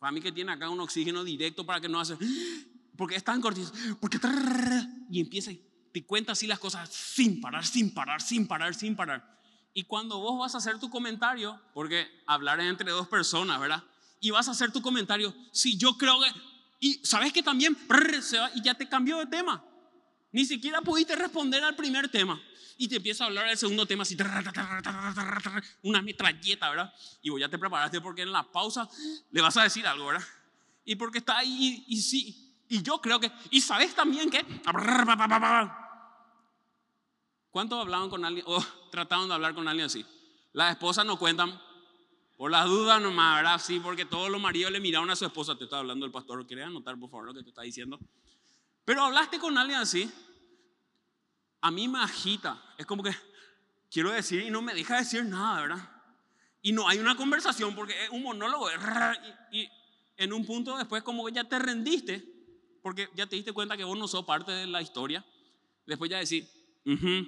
Para 0.05 0.13
mí 0.13 0.21
que 0.21 0.33
tiene 0.33 0.53
acá 0.53 0.69
un 0.69 0.79
oxígeno 0.81 1.25
directo 1.25 1.65
para 1.65 1.81
que 1.81 1.89
no 1.89 1.99
hace, 1.99 2.19
porque 2.99 3.17
es 3.17 3.25
tan 3.25 3.41
cortito, 3.41 3.73
porque 4.03 4.21
y 5.09 5.19
empieza 5.19 5.51
y 5.51 5.63
te 5.95 6.05
cuenta 6.05 6.33
así 6.33 6.47
las 6.47 6.59
cosas 6.59 6.91
sin 6.91 7.41
parar, 7.41 7.65
sin 7.65 7.95
parar, 7.95 8.21
sin 8.21 8.47
parar, 8.47 8.75
sin 8.75 8.97
parar. 8.97 9.41
Y 9.73 9.85
cuando 9.85 10.19
vos 10.19 10.39
vas 10.39 10.55
a 10.55 10.59
hacer 10.59 10.79
tu 10.79 10.91
comentario, 10.91 11.59
porque 11.73 12.07
hablar 12.27 12.61
es 12.61 12.67
entre 12.67 12.91
dos 12.91 13.09
personas, 13.09 13.59
¿verdad? 13.59 13.83
Y 14.21 14.31
vas 14.31 14.47
a 14.47 14.51
hacer 14.51 14.71
tu 14.71 14.83
comentario, 14.83 15.35
si 15.53 15.79
yo 15.79 15.97
creo 15.97 16.21
que, 16.21 16.29
y 16.81 17.01
sabes 17.03 17.33
que 17.33 17.43
también 17.43 17.75
y 18.57 18.61
ya 18.61 18.75
te 18.75 18.87
cambió 18.87 19.17
de 19.17 19.25
tema. 19.25 19.65
Ni 20.35 20.45
siquiera 20.45 20.81
pudiste 20.81 21.15
responder 21.15 21.63
al 21.63 21.77
primer 21.77 22.09
tema. 22.09 22.43
Y 22.77 22.89
te 22.89 22.97
empieza 22.97 23.23
a 23.23 23.29
hablar 23.29 23.47
del 23.47 23.57
segundo 23.57 23.87
tema 23.87 24.03
así, 24.03 24.17
una 25.83 26.03
metralleta, 26.03 26.71
¿verdad? 26.71 26.93
Y 27.23 27.31
vos 27.31 27.39
ya 27.39 27.49
te 27.49 27.57
preparaste 27.57 28.01
porque 28.01 28.23
en 28.23 28.33
la 28.33 28.43
pausa 28.43 28.89
le 29.31 29.41
vas 29.41 29.57
a 29.57 29.63
decir 29.63 29.87
algo, 29.87 30.07
¿verdad? 30.07 30.27
Y 30.85 30.97
porque 30.97 31.19
está 31.19 31.39
ahí 31.39 31.85
y, 31.87 32.03
sí, 32.03 32.53
y 32.69 32.83
yo 32.83 33.01
creo 33.01 33.21
que, 33.21 33.31
y 33.53 33.61
sabes 33.61 33.95
también 33.95 34.29
que... 34.29 34.45
¿Cuántos 37.53 37.81
hablaban 37.81 38.11
con 38.11 38.25
alguien 38.25 38.45
o 38.49 38.61
trataban 38.91 39.29
de 39.29 39.35
hablar 39.35 39.55
con 39.55 39.69
alguien 39.69 39.87
así? 39.87 40.05
Las 40.53 40.73
esposas 40.73 41.07
no 41.07 41.17
cuentan 41.17 41.63
por 42.37 42.51
las 42.51 42.67
dudas 42.67 43.01
nomás, 43.01 43.37
¿verdad? 43.37 43.61
Sí, 43.65 43.79
porque 43.79 44.05
todos 44.05 44.31
los 44.31 44.41
maridos 44.41 44.73
le 44.73 44.81
miraron 44.81 45.09
a 45.11 45.15
su 45.15 45.27
esposa. 45.27 45.57
Te 45.57 45.63
está 45.63 45.79
hablando 45.79 46.05
el 46.05 46.11
pastor. 46.11 46.45
¿Quieres 46.45 46.67
anotar, 46.67 46.99
por 46.99 47.09
favor, 47.09 47.27
lo 47.27 47.35
que 47.35 47.45
te 47.45 47.51
está 47.51 47.63
diciendo? 47.63 48.01
Pero 48.85 49.03
hablaste 49.03 49.39
con 49.39 49.57
alguien 49.57 49.79
así. 49.79 50.11
A 51.61 51.71
mí 51.71 51.89
me 51.89 52.01
agita. 52.01 52.63
Es 52.77 52.87
como 52.87 53.03
que 53.03 53.15
quiero 53.91 54.11
decir 54.11 54.43
y 54.43 54.51
no 54.51 54.61
me 54.61 54.75
deja 54.75 54.99
decir 54.99 55.25
nada, 55.25 55.63
¿verdad? 55.63 55.91
Y 56.61 56.73
no 56.73 56.89
hay 56.89 56.99
una 56.99 57.17
conversación 57.17 57.75
porque 57.75 58.05
es 58.05 58.11
un 58.11 58.23
monólogo. 58.23 58.69
Y, 59.53 59.69
en 60.17 60.33
un 60.33 60.47
punto 60.47 60.77
después 60.79 61.03
como 61.03 61.27
que 61.27 61.33
ya 61.33 61.43
te 61.43 61.59
rendiste 61.59 62.25
porque 62.83 63.09
ya 63.17 63.27
te 63.27 63.35
diste 63.35 63.53
cuenta 63.53 63.77
que 63.77 63.83
vos 63.83 63.99
no 63.99 64.07
sos 64.07 64.25
parte 64.25 64.53
de 64.53 64.67
la 64.67 64.81
historia. 64.83 65.25
Después 65.87 66.11
ya 66.11 66.21
uh 66.21 67.25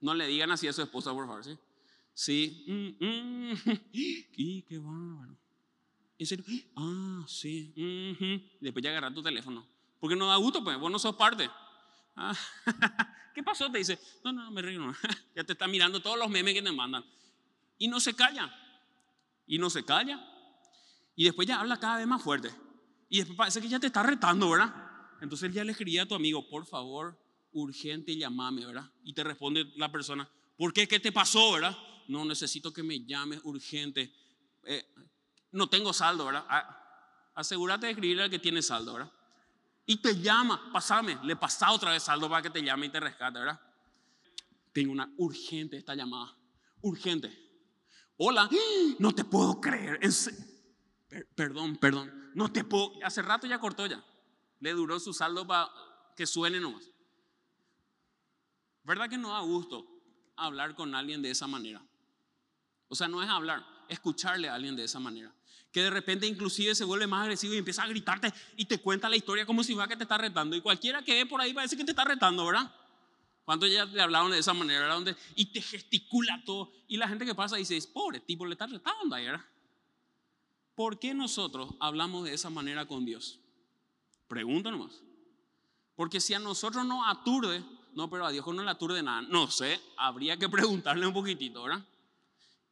no 0.00 0.14
le 0.14 0.26
digan 0.26 0.50
así 0.50 0.66
a 0.66 0.72
su 0.72 0.82
esposa, 0.82 1.12
por 1.12 1.26
favor, 1.26 1.44
¿sí? 1.44 1.56
Sí. 2.12 2.64
Mm, 2.66 3.04
mm. 3.04 3.56
Qué 4.66 4.78
bárbaro. 4.78 5.38
¿En 6.18 6.26
serio? 6.26 6.44
Ah, 6.76 7.24
sí. 7.28 7.72
Después 8.60 8.82
ya 8.82 8.90
agarra 8.90 9.14
tu 9.14 9.22
teléfono. 9.22 9.64
Porque 10.02 10.16
no 10.16 10.26
da 10.26 10.34
gusto, 10.34 10.64
pues. 10.64 10.76
Vos 10.80 10.90
no 10.90 10.98
sos 10.98 11.14
parte. 11.14 11.48
Ah, 12.16 12.34
¿Qué 13.36 13.40
pasó? 13.40 13.70
Te 13.70 13.78
dice. 13.78 14.00
No, 14.24 14.32
no, 14.32 14.50
me 14.50 14.60
río. 14.60 14.92
ya 15.36 15.44
te 15.44 15.52
está 15.52 15.68
mirando 15.68 16.02
todos 16.02 16.18
los 16.18 16.28
memes 16.28 16.54
que 16.54 16.60
te 16.60 16.72
mandan. 16.72 17.04
Y 17.78 17.86
no 17.86 18.00
se 18.00 18.12
calla. 18.12 18.52
Y 19.46 19.58
no 19.58 19.70
se 19.70 19.84
calla. 19.84 20.20
Y 21.14 21.22
después 21.22 21.46
ya 21.46 21.60
habla 21.60 21.78
cada 21.78 21.98
vez 21.98 22.08
más 22.08 22.20
fuerte. 22.20 22.52
Y 23.08 23.18
después 23.18 23.38
parece 23.38 23.60
que 23.60 23.68
ya 23.68 23.78
te 23.78 23.86
está 23.86 24.02
retando, 24.02 24.50
¿verdad? 24.50 24.74
Entonces 25.20 25.54
ya 25.54 25.62
le 25.62 25.70
escribía 25.70 26.02
a 26.02 26.06
tu 26.06 26.16
amigo, 26.16 26.48
por 26.48 26.66
favor, 26.66 27.16
urgente, 27.52 28.16
llamame, 28.16 28.66
¿verdad? 28.66 28.90
Y 29.04 29.12
te 29.12 29.22
responde 29.22 29.72
la 29.76 29.92
persona, 29.92 30.28
¿por 30.58 30.72
qué? 30.72 30.88
¿Qué 30.88 30.98
te 30.98 31.12
pasó, 31.12 31.52
verdad? 31.52 31.78
No, 32.08 32.24
necesito 32.24 32.72
que 32.72 32.82
me 32.82 33.04
llames 33.04 33.40
urgente. 33.44 34.12
Eh, 34.64 34.84
no 35.52 35.68
tengo 35.68 35.92
saldo, 35.92 36.26
¿verdad? 36.26 36.44
asegúrate 37.36 37.86
de 37.86 37.92
escribirle 37.92 38.24
al 38.24 38.30
que 38.30 38.40
tiene 38.40 38.62
saldo, 38.62 38.94
¿verdad? 38.94 39.12
Y 39.92 39.98
te 39.98 40.18
llama, 40.18 40.70
pasame, 40.72 41.18
le 41.22 41.36
pasa 41.36 41.70
otra 41.70 41.90
vez 41.90 42.02
saldo 42.02 42.26
para 42.26 42.40
que 42.40 42.48
te 42.48 42.62
llame 42.62 42.86
y 42.86 42.88
te 42.88 42.98
rescate, 42.98 43.38
¿verdad? 43.38 43.60
Tengo 44.72 44.90
una 44.90 45.12
urgente 45.18 45.76
esta 45.76 45.94
llamada, 45.94 46.34
urgente. 46.80 47.30
Hola, 48.16 48.48
no 48.98 49.14
te 49.14 49.22
puedo 49.22 49.60
creer. 49.60 50.00
perdón, 51.34 51.76
perdón, 51.76 52.30
no 52.34 52.50
te 52.50 52.64
puedo. 52.64 52.94
Hace 53.04 53.20
rato 53.20 53.46
ya 53.46 53.58
cortó 53.58 53.84
ya. 53.84 54.02
Le 54.60 54.72
duró 54.72 54.98
su 54.98 55.12
saldo 55.12 55.46
para 55.46 55.70
que 56.16 56.26
suene 56.26 56.58
nomás. 56.58 56.90
¿Verdad 58.84 59.10
que 59.10 59.18
no 59.18 59.28
da 59.28 59.40
gusto 59.40 59.86
hablar 60.36 60.74
con 60.74 60.94
alguien 60.94 61.20
de 61.20 61.32
esa 61.32 61.46
manera? 61.46 61.84
O 62.88 62.94
sea, 62.94 63.08
no 63.08 63.22
es 63.22 63.28
hablar, 63.28 63.62
escucharle 63.90 64.48
a 64.48 64.54
alguien 64.54 64.74
de 64.74 64.84
esa 64.84 65.00
manera. 65.00 65.34
Que 65.72 65.82
de 65.82 65.90
repente 65.90 66.26
inclusive 66.26 66.74
se 66.74 66.84
vuelve 66.84 67.06
más 67.06 67.22
agresivo 67.22 67.54
y 67.54 67.58
empieza 67.58 67.82
a 67.82 67.88
gritarte 67.88 68.32
y 68.56 68.66
te 68.66 68.78
cuenta 68.78 69.08
la 69.08 69.16
historia 69.16 69.46
como 69.46 69.64
si 69.64 69.72
fuera 69.72 69.88
que 69.88 69.96
te 69.96 70.04
está 70.04 70.18
retando. 70.18 70.54
Y 70.54 70.60
cualquiera 70.60 71.02
que 71.02 71.14
ve 71.14 71.26
por 71.26 71.40
ahí 71.40 71.52
parece 71.52 71.76
que 71.76 71.84
te 71.84 71.92
está 71.92 72.04
retando, 72.04 72.46
¿verdad? 72.46 72.72
Cuando 73.44 73.66
ya 73.66 73.90
te 73.90 74.00
hablaron 74.00 74.30
de 74.30 74.38
esa 74.38 74.54
manera, 74.54 74.80
¿verdad? 74.86 75.16
Y 75.34 75.46
te 75.46 75.60
gesticula 75.60 76.42
todo. 76.44 76.72
Y 76.86 76.96
la 76.96 77.08
gente 77.08 77.24
que 77.24 77.34
pasa 77.34 77.56
dice, 77.56 77.78
pobre 77.92 78.20
tipo, 78.20 78.46
le 78.46 78.52
está 78.52 78.66
retando 78.66 79.16
ahí, 79.16 79.24
¿verdad? 79.24 79.44
¿Por 80.74 80.98
qué 80.98 81.14
nosotros 81.14 81.74
hablamos 81.80 82.24
de 82.24 82.34
esa 82.34 82.50
manera 82.50 82.86
con 82.86 83.04
Dios? 83.04 83.40
Pregúntanos. 84.28 85.02
Porque 85.96 86.20
si 86.20 86.34
a 86.34 86.38
nosotros 86.38 86.84
nos 86.86 87.02
aturde 87.06 87.62
no, 87.94 88.08
pero 88.08 88.26
a 88.26 88.30
Dios 88.30 88.46
no 88.46 88.62
le 88.62 88.70
aturde 88.70 89.02
nada. 89.02 89.22
No 89.22 89.50
sé, 89.50 89.80
habría 89.96 90.36
que 90.36 90.48
preguntarle 90.48 91.06
un 91.06 91.12
poquitito, 91.12 91.62
¿verdad? 91.62 91.84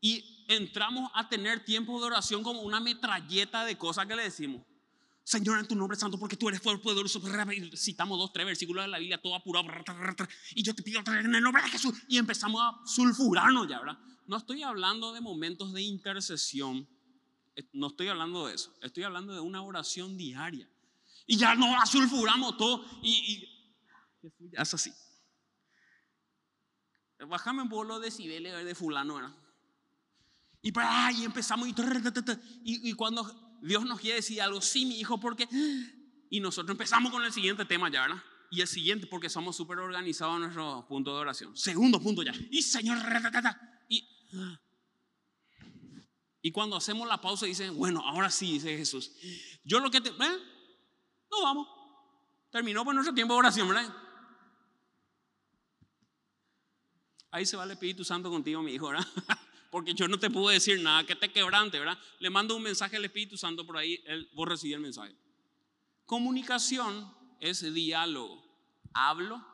Y 0.01 0.45
entramos 0.49 1.11
a 1.15 1.29
tener 1.29 1.65
tiempo 1.65 2.01
de 2.01 2.07
oración 2.07 2.43
como 2.43 2.63
una 2.63 2.81
metralleta 2.81 3.65
de 3.65 3.77
cosas 3.77 4.07
que 4.07 4.17
le 4.17 4.25
decimos. 4.25 4.63
Señor, 5.23 5.59
en 5.61 5.69
tu 5.69 5.77
nombre 5.77 5.97
santo, 5.97 6.19
porque 6.19 6.37
tú 6.37 6.49
eres 6.49 6.61
poderoso. 6.61 7.21
Citamos 7.77 8.19
dos, 8.19 8.33
tres 8.33 8.47
versículos 8.47 8.85
de 8.85 8.89
la 8.89 8.99
Biblia, 8.99 9.21
todo 9.21 9.35
apurado. 9.35 9.69
Y 10.55 10.63
yo 10.63 10.75
te 10.75 10.83
pido 10.83 11.01
en 11.07 11.35
el 11.35 11.43
nombre 11.43 11.63
de 11.63 11.69
Jesús. 11.69 11.95
Y 12.09 12.19
empezamos 12.19 12.61
a 12.61 12.81
sulfurarnos 12.85 13.69
ya, 13.69 13.79
¿verdad? 13.79 13.99
No 14.27 14.37
estoy 14.37 14.63
hablando 14.63 15.13
de 15.13 15.21
momentos 15.21 15.73
de 15.73 15.83
intercesión. 15.83 16.89
Eh, 17.55 17.69
no 17.73 17.89
estoy 17.89 18.09
hablando 18.09 18.47
de 18.47 18.55
eso. 18.55 18.75
Estoy 18.81 19.05
hablando 19.05 19.33
de 19.33 19.41
una 19.41 19.63
oración 19.63 20.17
diaria. 20.17 20.69
Y 21.27 21.37
ya 21.37 21.55
nos 21.55 21.89
sulfuramos 21.89 22.57
todo. 22.57 22.85
Y, 23.03 23.49
y 24.23 24.51
es 24.53 24.75
así. 24.75 24.93
Bájame 27.29 27.63
un 27.63 27.69
poco 27.69 27.85
los 27.85 28.01
decibeles 28.01 28.65
de 28.65 28.75
fulano, 28.75 29.15
¿verdad? 29.15 29.35
Y, 30.63 30.73
para, 30.73 31.11
y 31.13 31.25
empezamos 31.25 31.69
y, 31.69 32.93
cuando 32.93 33.59
Dios 33.63 33.85
nos 33.85 34.01
quiere 34.01 34.17
decir 34.17 34.43
algo, 34.43 34.61
sí, 34.61 34.85
mi 34.87 35.01
hijo, 35.01 35.19
porque... 35.19 35.49
Y 36.33 36.39
nosotros 36.41 36.75
empezamos 36.75 37.11
con 37.11 37.25
el 37.25 37.33
siguiente 37.33 37.65
tema 37.65 37.91
ya, 37.91 38.03
¿verdad? 38.03 38.23
Y 38.51 38.61
el 38.61 38.69
siguiente, 38.69 39.07
porque 39.07 39.29
somos 39.29 39.57
súper 39.57 39.79
organizados 39.79 40.37
en 40.37 40.43
nuestro 40.43 40.87
punto 40.89 41.15
de 41.15 41.21
oración. 41.21 41.57
Segundo 41.57 42.01
punto 42.01 42.23
ya. 42.23 42.33
Y 42.51 42.63
Señor, 42.63 42.99
y, 43.89 44.09
y 46.43 46.53
cuando 46.53 46.77
hacemos 46.77 47.09
la 47.09 47.21
pausa, 47.21 47.47
dicen, 47.47 47.77
bueno, 47.77 48.01
ahora 48.07 48.31
sí, 48.31 48.53
dice 48.53 48.77
Jesús. 48.77 49.13
Yo 49.65 49.81
lo 49.81 49.91
que 49.91 50.01
te... 50.01 50.11
¿eh? 50.11 50.39
No 51.31 51.43
vamos. 51.43 51.69
Terminó 52.51 52.85
por 52.85 52.95
nuestro 52.95 53.15
tiempo 53.15 53.35
de 53.35 53.39
oración, 53.39 53.69
¿verdad? 53.69 53.93
Ahí 57.31 57.47
se 57.47 57.57
va 57.57 57.65
el 57.65 57.71
Espíritu 57.71 58.05
Santo 58.05 58.31
contigo, 58.31 58.63
mi 58.63 58.73
hijo, 58.73 58.89
¿verdad? 58.89 59.07
Porque 59.71 59.95
yo 59.95 60.09
no 60.09 60.19
te 60.19 60.31
puedo 60.31 60.49
decir 60.49 60.81
nada, 60.83 61.05
que 61.05 61.15
te 61.15 61.31
quebrante, 61.31 61.79
¿verdad? 61.79 61.99
Le 62.19 62.29
mando 62.29 62.57
un 62.57 62.63
mensaje 62.63 62.97
al 62.97 63.05
Espíritu 63.05 63.37
Santo 63.37 63.65
por 63.65 63.79
ahí, 63.79 64.03
él, 64.05 64.29
vos 64.35 64.49
recibís 64.49 64.75
el 64.75 64.81
mensaje. 64.81 65.15
Comunicación 66.05 67.15
es 67.39 67.73
diálogo. 67.73 68.45
Hablo, 68.93 69.45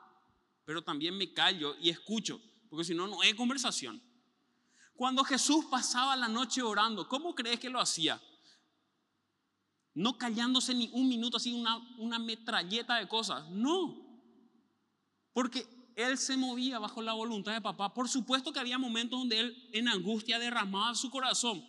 pero 0.65 0.83
también 0.83 1.17
me 1.17 1.33
callo 1.35 1.77
y 1.79 1.91
escucho, 1.91 2.41
porque 2.71 2.85
si 2.85 2.95
no, 2.95 3.07
no 3.07 3.21
hay 3.21 3.35
conversación. 3.35 4.03
Cuando 4.95 5.23
Jesús 5.23 5.67
pasaba 5.67 6.17
la 6.17 6.29
noche 6.29 6.63
orando, 6.63 7.07
¿cómo 7.07 7.35
crees 7.35 7.61
que 7.61 7.69
lo 7.69 7.79
hacía? 7.79 8.21
No 9.93 10.17
callándose 10.17 10.75
ni 10.75 10.89
un 10.95 11.09
minuto, 11.09 11.37
así 11.37 11.53
una, 11.53 11.77
una 11.99 12.19
metralleta 12.19 12.97
de 12.97 13.07
cosas. 13.07 13.47
No. 13.51 14.03
Porque 15.35 15.67
él 15.97 16.19
se 16.19 16.37
movía 16.37 16.79
bajo 16.79 17.01
la 17.01 17.15
voluntad 17.15 17.55
de 17.55 17.61
papá. 17.63 17.93
Por 17.93 18.09
supuesto 18.09 18.53
que 18.53 18.61
había 18.61 18.79
momentos 18.79 19.19
donde 19.19 19.41
él 19.41 19.69
en 19.73 19.89
angustia 19.89 20.39
derramaba 20.39 20.95
su 20.95 21.11
corazón. 21.11 21.67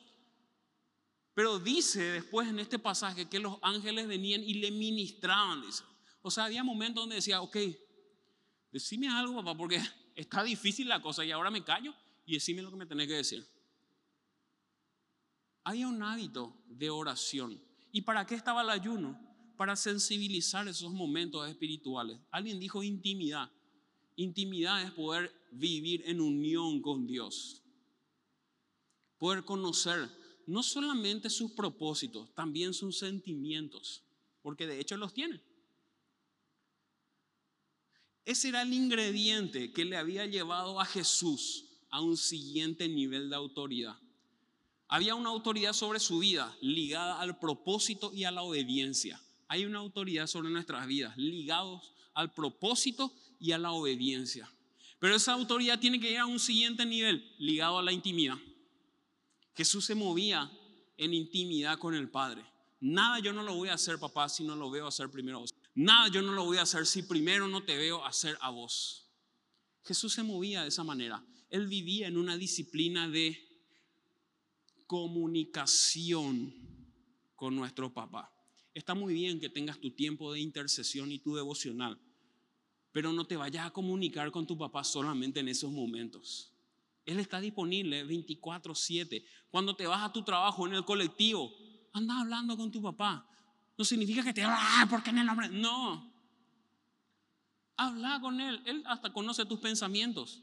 Pero 1.34 1.60
dice 1.60 2.02
después 2.02 2.50
en 2.50 2.60
este 2.60 2.78
pasaje 2.78 3.30
que 3.30 3.40
los 3.40 3.58
ángeles 3.62 4.06
venían 4.06 4.44
y 4.44 4.56
le 4.56 4.70
ministraban, 4.70 5.62
dice. 5.62 5.84
O 6.22 6.30
sea, 6.30 6.44
había 6.44 6.62
momentos 6.64 7.04
donde 7.04 7.16
decía, 7.16 7.42
ok, 7.42 7.56
decime 8.70 9.08
algo, 9.08 9.36
papá, 9.36 9.56
porque 9.56 9.82
está 10.14 10.44
difícil 10.44 10.90
la 10.90 11.02
cosa 11.02 11.24
y 11.24 11.32
ahora 11.32 11.50
me 11.50 11.64
callo 11.64 11.96
y 12.26 12.34
decime 12.34 12.62
lo 12.62 12.70
que 12.70 12.76
me 12.76 12.86
tenés 12.86 13.08
que 13.08 13.14
decir. 13.14 13.48
Hay 15.64 15.86
un 15.86 16.04
hábito 16.04 16.54
de 16.68 16.90
oración. 16.90 17.62
¿Y 17.94 18.02
para 18.02 18.26
qué 18.26 18.36
estaba 18.36 18.62
el 18.62 18.70
ayuno? 18.72 19.18
Para 19.56 19.78
sensibilizar 19.78 20.68
esos 20.68 20.92
momentos 20.92 21.48
espirituales. 21.48 22.20
Alguien 22.30 22.60
dijo 22.60 22.84
intimidad. 22.84 23.50
Intimidad 24.18 24.82
es 24.82 24.92
poder 24.92 25.32
vivir 25.52 26.04
en 26.08 26.20
unión 26.20 26.82
con 26.82 27.06
Dios. 27.06 27.62
Poder 29.20 29.46
conocer 29.46 30.10
no 30.48 30.64
solamente 30.64 31.30
sus 31.30 31.52
propósitos, 31.52 32.34
también 32.34 32.74
sus 32.74 32.98
sentimientos, 32.98 34.04
porque 34.42 34.66
de 34.66 34.80
hecho 34.80 34.98
los 34.98 35.14
tiene. 35.14 35.40
Ese 38.26 38.50
era 38.50 38.64
el 38.64 38.74
ingrediente 38.74 39.72
que 39.72 39.86
le 39.86 39.98
había 39.98 40.26
llevado 40.26 40.82
a 40.82 40.86
Jesús 40.86 41.66
a 41.92 42.02
un 42.02 42.18
siguiente 42.18 42.90
nivel 42.90 43.30
de 43.30 43.36
autoridad. 43.36 43.98
Había 44.88 45.14
una 45.14 45.30
autoridad 45.30 45.74
sobre 45.74 46.00
su 46.00 46.20
vida 46.20 46.58
ligada 46.60 47.22
al 47.22 47.38
propósito 47.38 48.12
y 48.14 48.24
a 48.24 48.32
la 48.32 48.42
obediencia. 48.42 49.22
Hay 49.48 49.66
una 49.66 49.78
autoridad 49.78 50.26
sobre 50.26 50.50
nuestras 50.50 50.88
vidas 50.88 51.16
ligados 51.18 51.94
al 52.16 52.34
propósito 52.34 53.14
y 53.40 53.52
a 53.52 53.58
la 53.58 53.72
obediencia. 53.72 54.50
Pero 55.00 55.16
esa 55.16 55.34
autoridad 55.34 55.80
tiene 55.80 56.00
que 56.00 56.12
ir 56.12 56.18
a 56.18 56.26
un 56.26 56.40
siguiente 56.40 56.86
nivel 56.86 57.36
ligado 57.38 57.78
a 57.78 57.84
la 57.84 57.92
intimidad. 57.92 58.38
Jesús 59.56 59.86
se 59.86 59.96
movía 59.96 60.52
en 60.98 61.14
intimidad 61.14 61.78
con 61.78 61.94
el 61.94 62.10
Padre. 62.10 62.44
Nada 62.80 63.20
yo 63.20 63.34
no 63.34 63.44
lo 63.44 63.56
voy 63.56 63.70
a 63.70 63.74
hacer, 63.74 64.00
papá, 64.00 64.30
si 64.30 64.44
no 64.44 64.56
lo 64.56 64.70
veo 64.70 64.88
hacer 64.88 65.10
primero 65.10 65.38
a 65.38 65.42
vos. 65.42 65.54
Nada 65.74 66.10
yo 66.10 66.22
no 66.22 66.32
lo 66.32 66.46
voy 66.46 66.58
a 66.58 66.64
hacer 66.64 66.86
si 66.86 67.04
primero 67.04 67.48
no 67.48 67.64
te 67.64 67.76
veo 67.76 68.04
hacer 68.06 68.38
a 68.42 68.50
vos. 68.50 69.08
Jesús 69.84 70.14
se 70.14 70.24
movía 70.24 70.64
de 70.64 70.70
esa 70.70 70.84
manera. 70.84 71.24
Él 71.50 71.68
vivía 71.68 72.08
en 72.08 72.18
una 72.18 72.38
disciplina 72.38 73.08
de 73.08 73.40
comunicación 74.86 76.54
con 77.36 77.56
nuestro 77.56 77.94
papá. 77.94 78.34
Está 78.74 78.96
muy 78.96 79.14
bien 79.14 79.40
que 79.40 79.50
tengas 79.50 79.80
tu 79.80 79.92
tiempo 79.92 80.34
de 80.34 80.40
intercesión 80.40 81.12
y 81.12 81.20
tu 81.20 81.36
devocional, 81.36 82.00
pero 82.98 83.14
no 83.14 83.28
te 83.28 83.38
vayas 83.38 83.64
a 83.64 83.70
comunicar 83.70 84.32
con 84.32 84.48
tu 84.48 84.58
papá 84.58 84.84
solamente 84.84 85.40
en 85.40 85.48
esos 85.50 85.72
momentos. 85.72 86.52
Él 87.06 87.20
está 87.20 87.40
disponible 87.40 88.04
24/7. 88.04 89.24
Cuando 89.52 89.76
te 89.76 89.86
vas 89.86 90.04
a 90.04 90.12
tu 90.12 90.24
trabajo 90.24 90.66
en 90.66 90.74
el 90.74 90.84
colectivo, 90.84 91.54
anda 91.94 92.20
hablando 92.20 92.58
con 92.58 92.72
tu 92.72 92.82
papá. 92.82 93.24
No 93.78 93.86
significa 93.86 94.24
que 94.24 94.34
te 94.34 94.42
ah, 94.44 94.88
porque 94.90 95.12
en 95.12 95.20
el 95.20 95.28
nombre. 95.28 95.48
No. 95.48 96.12
Habla 97.76 98.20
con 98.20 98.42
él. 98.42 98.64
Él 98.66 98.82
hasta 98.88 99.14
conoce 99.14 99.46
tus 99.46 99.60
pensamientos 99.60 100.42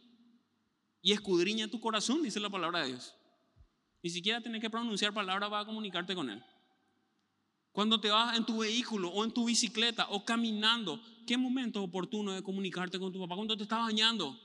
y 1.03 1.11
escudriña 1.11 1.67
tu 1.67 1.81
corazón, 1.81 2.23
dice 2.23 2.38
la 2.38 2.51
palabra 2.51 2.83
de 2.83 2.90
Dios. 2.90 3.17
Ni 4.01 4.11
siquiera 4.11 4.40
tienes 4.40 4.61
que 4.61 4.71
pronunciar 4.71 5.12
palabras 5.12 5.51
para 5.51 5.64
comunicarte 5.64 6.14
con 6.14 6.31
Él. 6.31 6.40
Cuando 7.75 8.01
te 8.01 8.09
vas 8.09 8.37
en 8.37 8.47
tu 8.47 8.59
vehículo 8.59 9.09
o 9.09 9.25
en 9.25 9.33
tu 9.33 9.47
bicicleta 9.47 10.07
o 10.11 10.25
caminando, 10.25 11.01
¿qué 11.27 11.37
momento 11.37 11.83
oportuno 11.83 12.31
de 12.31 12.41
comunicarte 12.41 13.01
con 13.01 13.13
tu 13.13 13.19
papá? 13.19 13.35
Cuando 13.35 13.57
te 13.57 13.65
estás 13.65 13.81
bañando. 13.81 14.39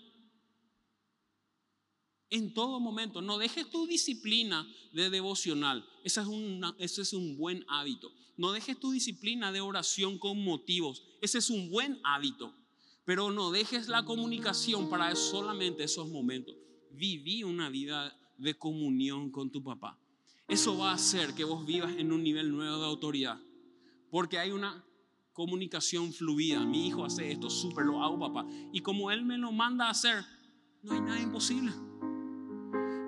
En 2.32 2.56
todo 2.56 2.80
momento, 2.80 3.22
no 3.22 3.38
dejes 3.38 3.70
tu 3.70 3.86
disciplina 3.86 4.68
de 4.94 5.12
devocional. 5.12 5.88
Ese 6.04 6.22
es, 6.22 6.28
ese 6.80 7.02
es 7.04 7.14
un 7.14 7.38
buen 7.38 7.64
hábito. 7.68 8.12
No 8.36 8.52
dejes 8.52 8.80
tu 8.80 8.90
disciplina 8.90 9.52
de 9.52 9.62
oración 9.62 10.18
con 10.18 10.44
motivos. 10.44 11.04
Ese 11.22 11.38
es 11.38 11.52
un 11.52 11.70
buen 11.70 12.00
hábito. 12.04 12.56
Pero 13.06 13.30
no 13.30 13.52
dejes 13.52 13.90
la 13.90 14.06
comunicación 14.06 14.90
para 14.90 15.16
solamente 15.16 15.84
esos 15.84 16.10
momentos. 16.10 16.56
Viví 16.90 17.44
una 17.44 17.70
vida 17.70 18.20
de 18.40 18.58
comunión 18.58 19.30
con 19.30 19.52
tu 19.52 19.64
papá. 19.64 20.00
Eso 20.50 20.78
va 20.78 20.92
a 20.92 20.96
hacer 20.96 21.36
que 21.36 21.44
vos 21.44 21.64
vivas 21.66 21.94
en 21.98 22.12
un 22.12 22.24
nivel 22.24 22.52
nuevo 22.52 22.80
de 22.80 22.86
autoridad. 22.86 23.40
Porque 24.10 24.40
hay 24.40 24.52
una 24.52 24.84
comunicación 25.34 26.12
fluida. 26.12 26.66
Mi 26.66 26.88
hijo 26.88 27.06
hace 27.06 27.32
esto, 27.32 27.50
súper 27.50 27.86
lo 27.86 28.04
hago, 28.04 28.20
papá. 28.20 28.48
Y 28.74 28.82
como 28.82 29.12
él 29.12 29.24
me 29.24 29.38
lo 29.38 29.52
manda 29.52 29.86
a 29.86 29.92
hacer, 29.92 30.26
no 30.82 30.94
hay 30.94 31.02
nada 31.02 31.22
imposible. 31.22 31.72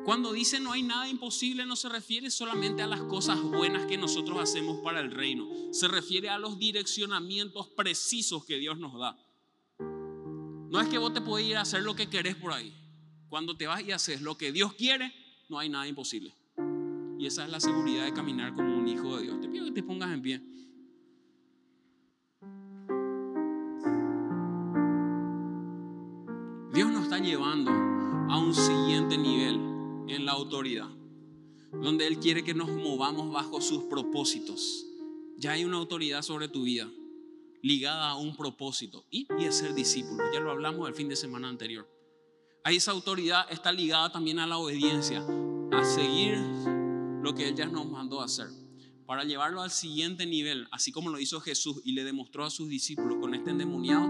Cuando 0.06 0.34
dice 0.34 0.60
no 0.60 0.72
hay 0.72 0.84
nada 0.84 1.08
imposible, 1.08 1.66
no 1.66 1.76
se 1.76 1.90
refiere 1.90 2.32
solamente 2.32 2.82
a 2.82 2.88
las 2.88 3.02
cosas 3.02 3.42
buenas 3.42 3.86
que 3.86 3.98
nosotros 3.98 4.40
hacemos 4.40 4.80
para 4.82 5.00
el 5.00 5.12
reino. 5.12 5.48
Se 5.72 5.88
refiere 5.88 6.30
a 6.30 6.40
los 6.40 6.60
direccionamientos 6.60 7.68
precisos 7.70 8.46
que 8.46 8.58
Dios 8.58 8.78
nos 8.78 8.98
da. 9.00 9.18
No 9.80 10.80
es 10.80 10.88
que 10.90 10.98
vos 10.98 11.14
te 11.14 11.22
puedes 11.22 11.48
ir 11.48 11.58
a 11.58 11.62
hacer 11.62 11.84
lo 11.84 11.96
que 11.96 12.10
querés 12.10 12.36
por 12.36 12.54
ahí. 12.54 12.74
Cuando 13.30 13.58
te 13.58 13.68
vas 13.68 13.82
y 13.84 13.92
haces 13.92 14.22
lo 14.22 14.38
que 14.38 14.52
Dios 14.52 14.74
quiere, 14.74 15.14
no 15.50 15.60
hay 15.60 15.70
nada 15.70 15.88
imposible. 15.88 16.34
Y 17.22 17.28
esa 17.28 17.46
es 17.46 17.52
la 17.52 17.60
seguridad 17.60 18.06
de 18.06 18.14
caminar 18.14 18.56
como 18.56 18.76
un 18.76 18.88
hijo 18.88 19.16
de 19.16 19.22
Dios. 19.22 19.40
Te 19.40 19.48
pido 19.48 19.66
que 19.66 19.72
te 19.74 19.84
pongas 19.84 20.12
en 20.12 20.24
pie. 20.24 20.42
Dios 26.74 26.92
nos 26.92 27.04
está 27.04 27.20
llevando 27.20 27.70
a 27.70 28.40
un 28.40 28.56
siguiente 28.56 29.20
nivel 29.20 29.54
en 30.08 30.26
la 30.26 30.32
autoridad, 30.32 30.90
donde 31.72 32.08
Él 32.08 32.18
quiere 32.18 32.44
que 32.44 32.56
nos 32.56 32.72
movamos 32.72 33.32
bajo 33.32 33.62
sus 33.62 33.84
propósitos. 33.84 34.88
Ya 35.38 35.52
hay 35.52 35.64
una 35.64 35.78
autoridad 35.78 36.24
sobre 36.24 36.48
tu 36.48 36.64
vida 36.64 36.90
ligada 37.62 38.10
a 38.10 38.16
un 38.16 38.36
propósito 38.36 39.06
y, 39.12 39.28
y 39.38 39.46
es 39.46 39.58
ser 39.58 39.76
discípulo. 39.76 40.24
Ya 40.34 40.40
lo 40.40 40.50
hablamos 40.50 40.90
el 40.90 40.96
fin 40.96 41.08
de 41.08 41.16
semana 41.16 41.50
anterior. 41.50 41.88
Ahí 42.64 42.78
esa 42.78 42.90
autoridad 42.90 43.46
está 43.52 43.72
ligada 43.72 44.12
también 44.12 44.40
a 44.40 44.48
la 44.48 44.58
obediencia, 44.58 45.24
a 45.72 45.86
seguir 45.86 46.81
lo 47.22 47.36
que 47.36 47.48
Él 47.48 47.72
nos 47.72 47.90
mandó 47.90 48.22
hacer. 48.22 48.48
Para 49.06 49.24
llevarlo 49.24 49.62
al 49.62 49.72
siguiente 49.72 50.26
nivel, 50.26 50.68
así 50.72 50.92
como 50.92 51.10
lo 51.10 51.20
hizo 51.20 51.42
Jesús 51.42 51.82
y 51.84 51.92
le 51.92 52.04
demostró 52.04 52.46
a 52.46 52.50
sus 52.50 52.70
discípulos 52.70 53.18
con 53.20 53.34
este 53.36 53.52
endemoniado, 53.52 54.08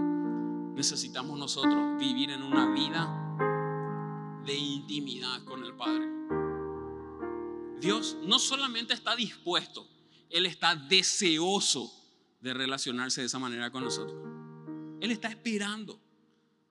necesitamos 0.74 1.38
nosotros 1.38 1.98
vivir 1.98 2.30
en 2.30 2.42
una 2.42 2.72
vida 2.72 4.42
de 4.46 4.56
intimidad 4.56 5.44
con 5.44 5.64
el 5.64 5.74
Padre. 5.74 6.08
Dios 7.80 8.16
no 8.22 8.38
solamente 8.38 8.94
está 8.94 9.16
dispuesto, 9.16 9.88
Él 10.30 10.46
está 10.46 10.76
deseoso 10.76 11.92
de 12.40 12.54
relacionarse 12.54 13.20
de 13.20 13.26
esa 13.26 13.38
manera 13.38 13.70
con 13.70 13.84
nosotros. 13.84 14.16
Él 15.00 15.10
está 15.10 15.28
esperando 15.28 16.00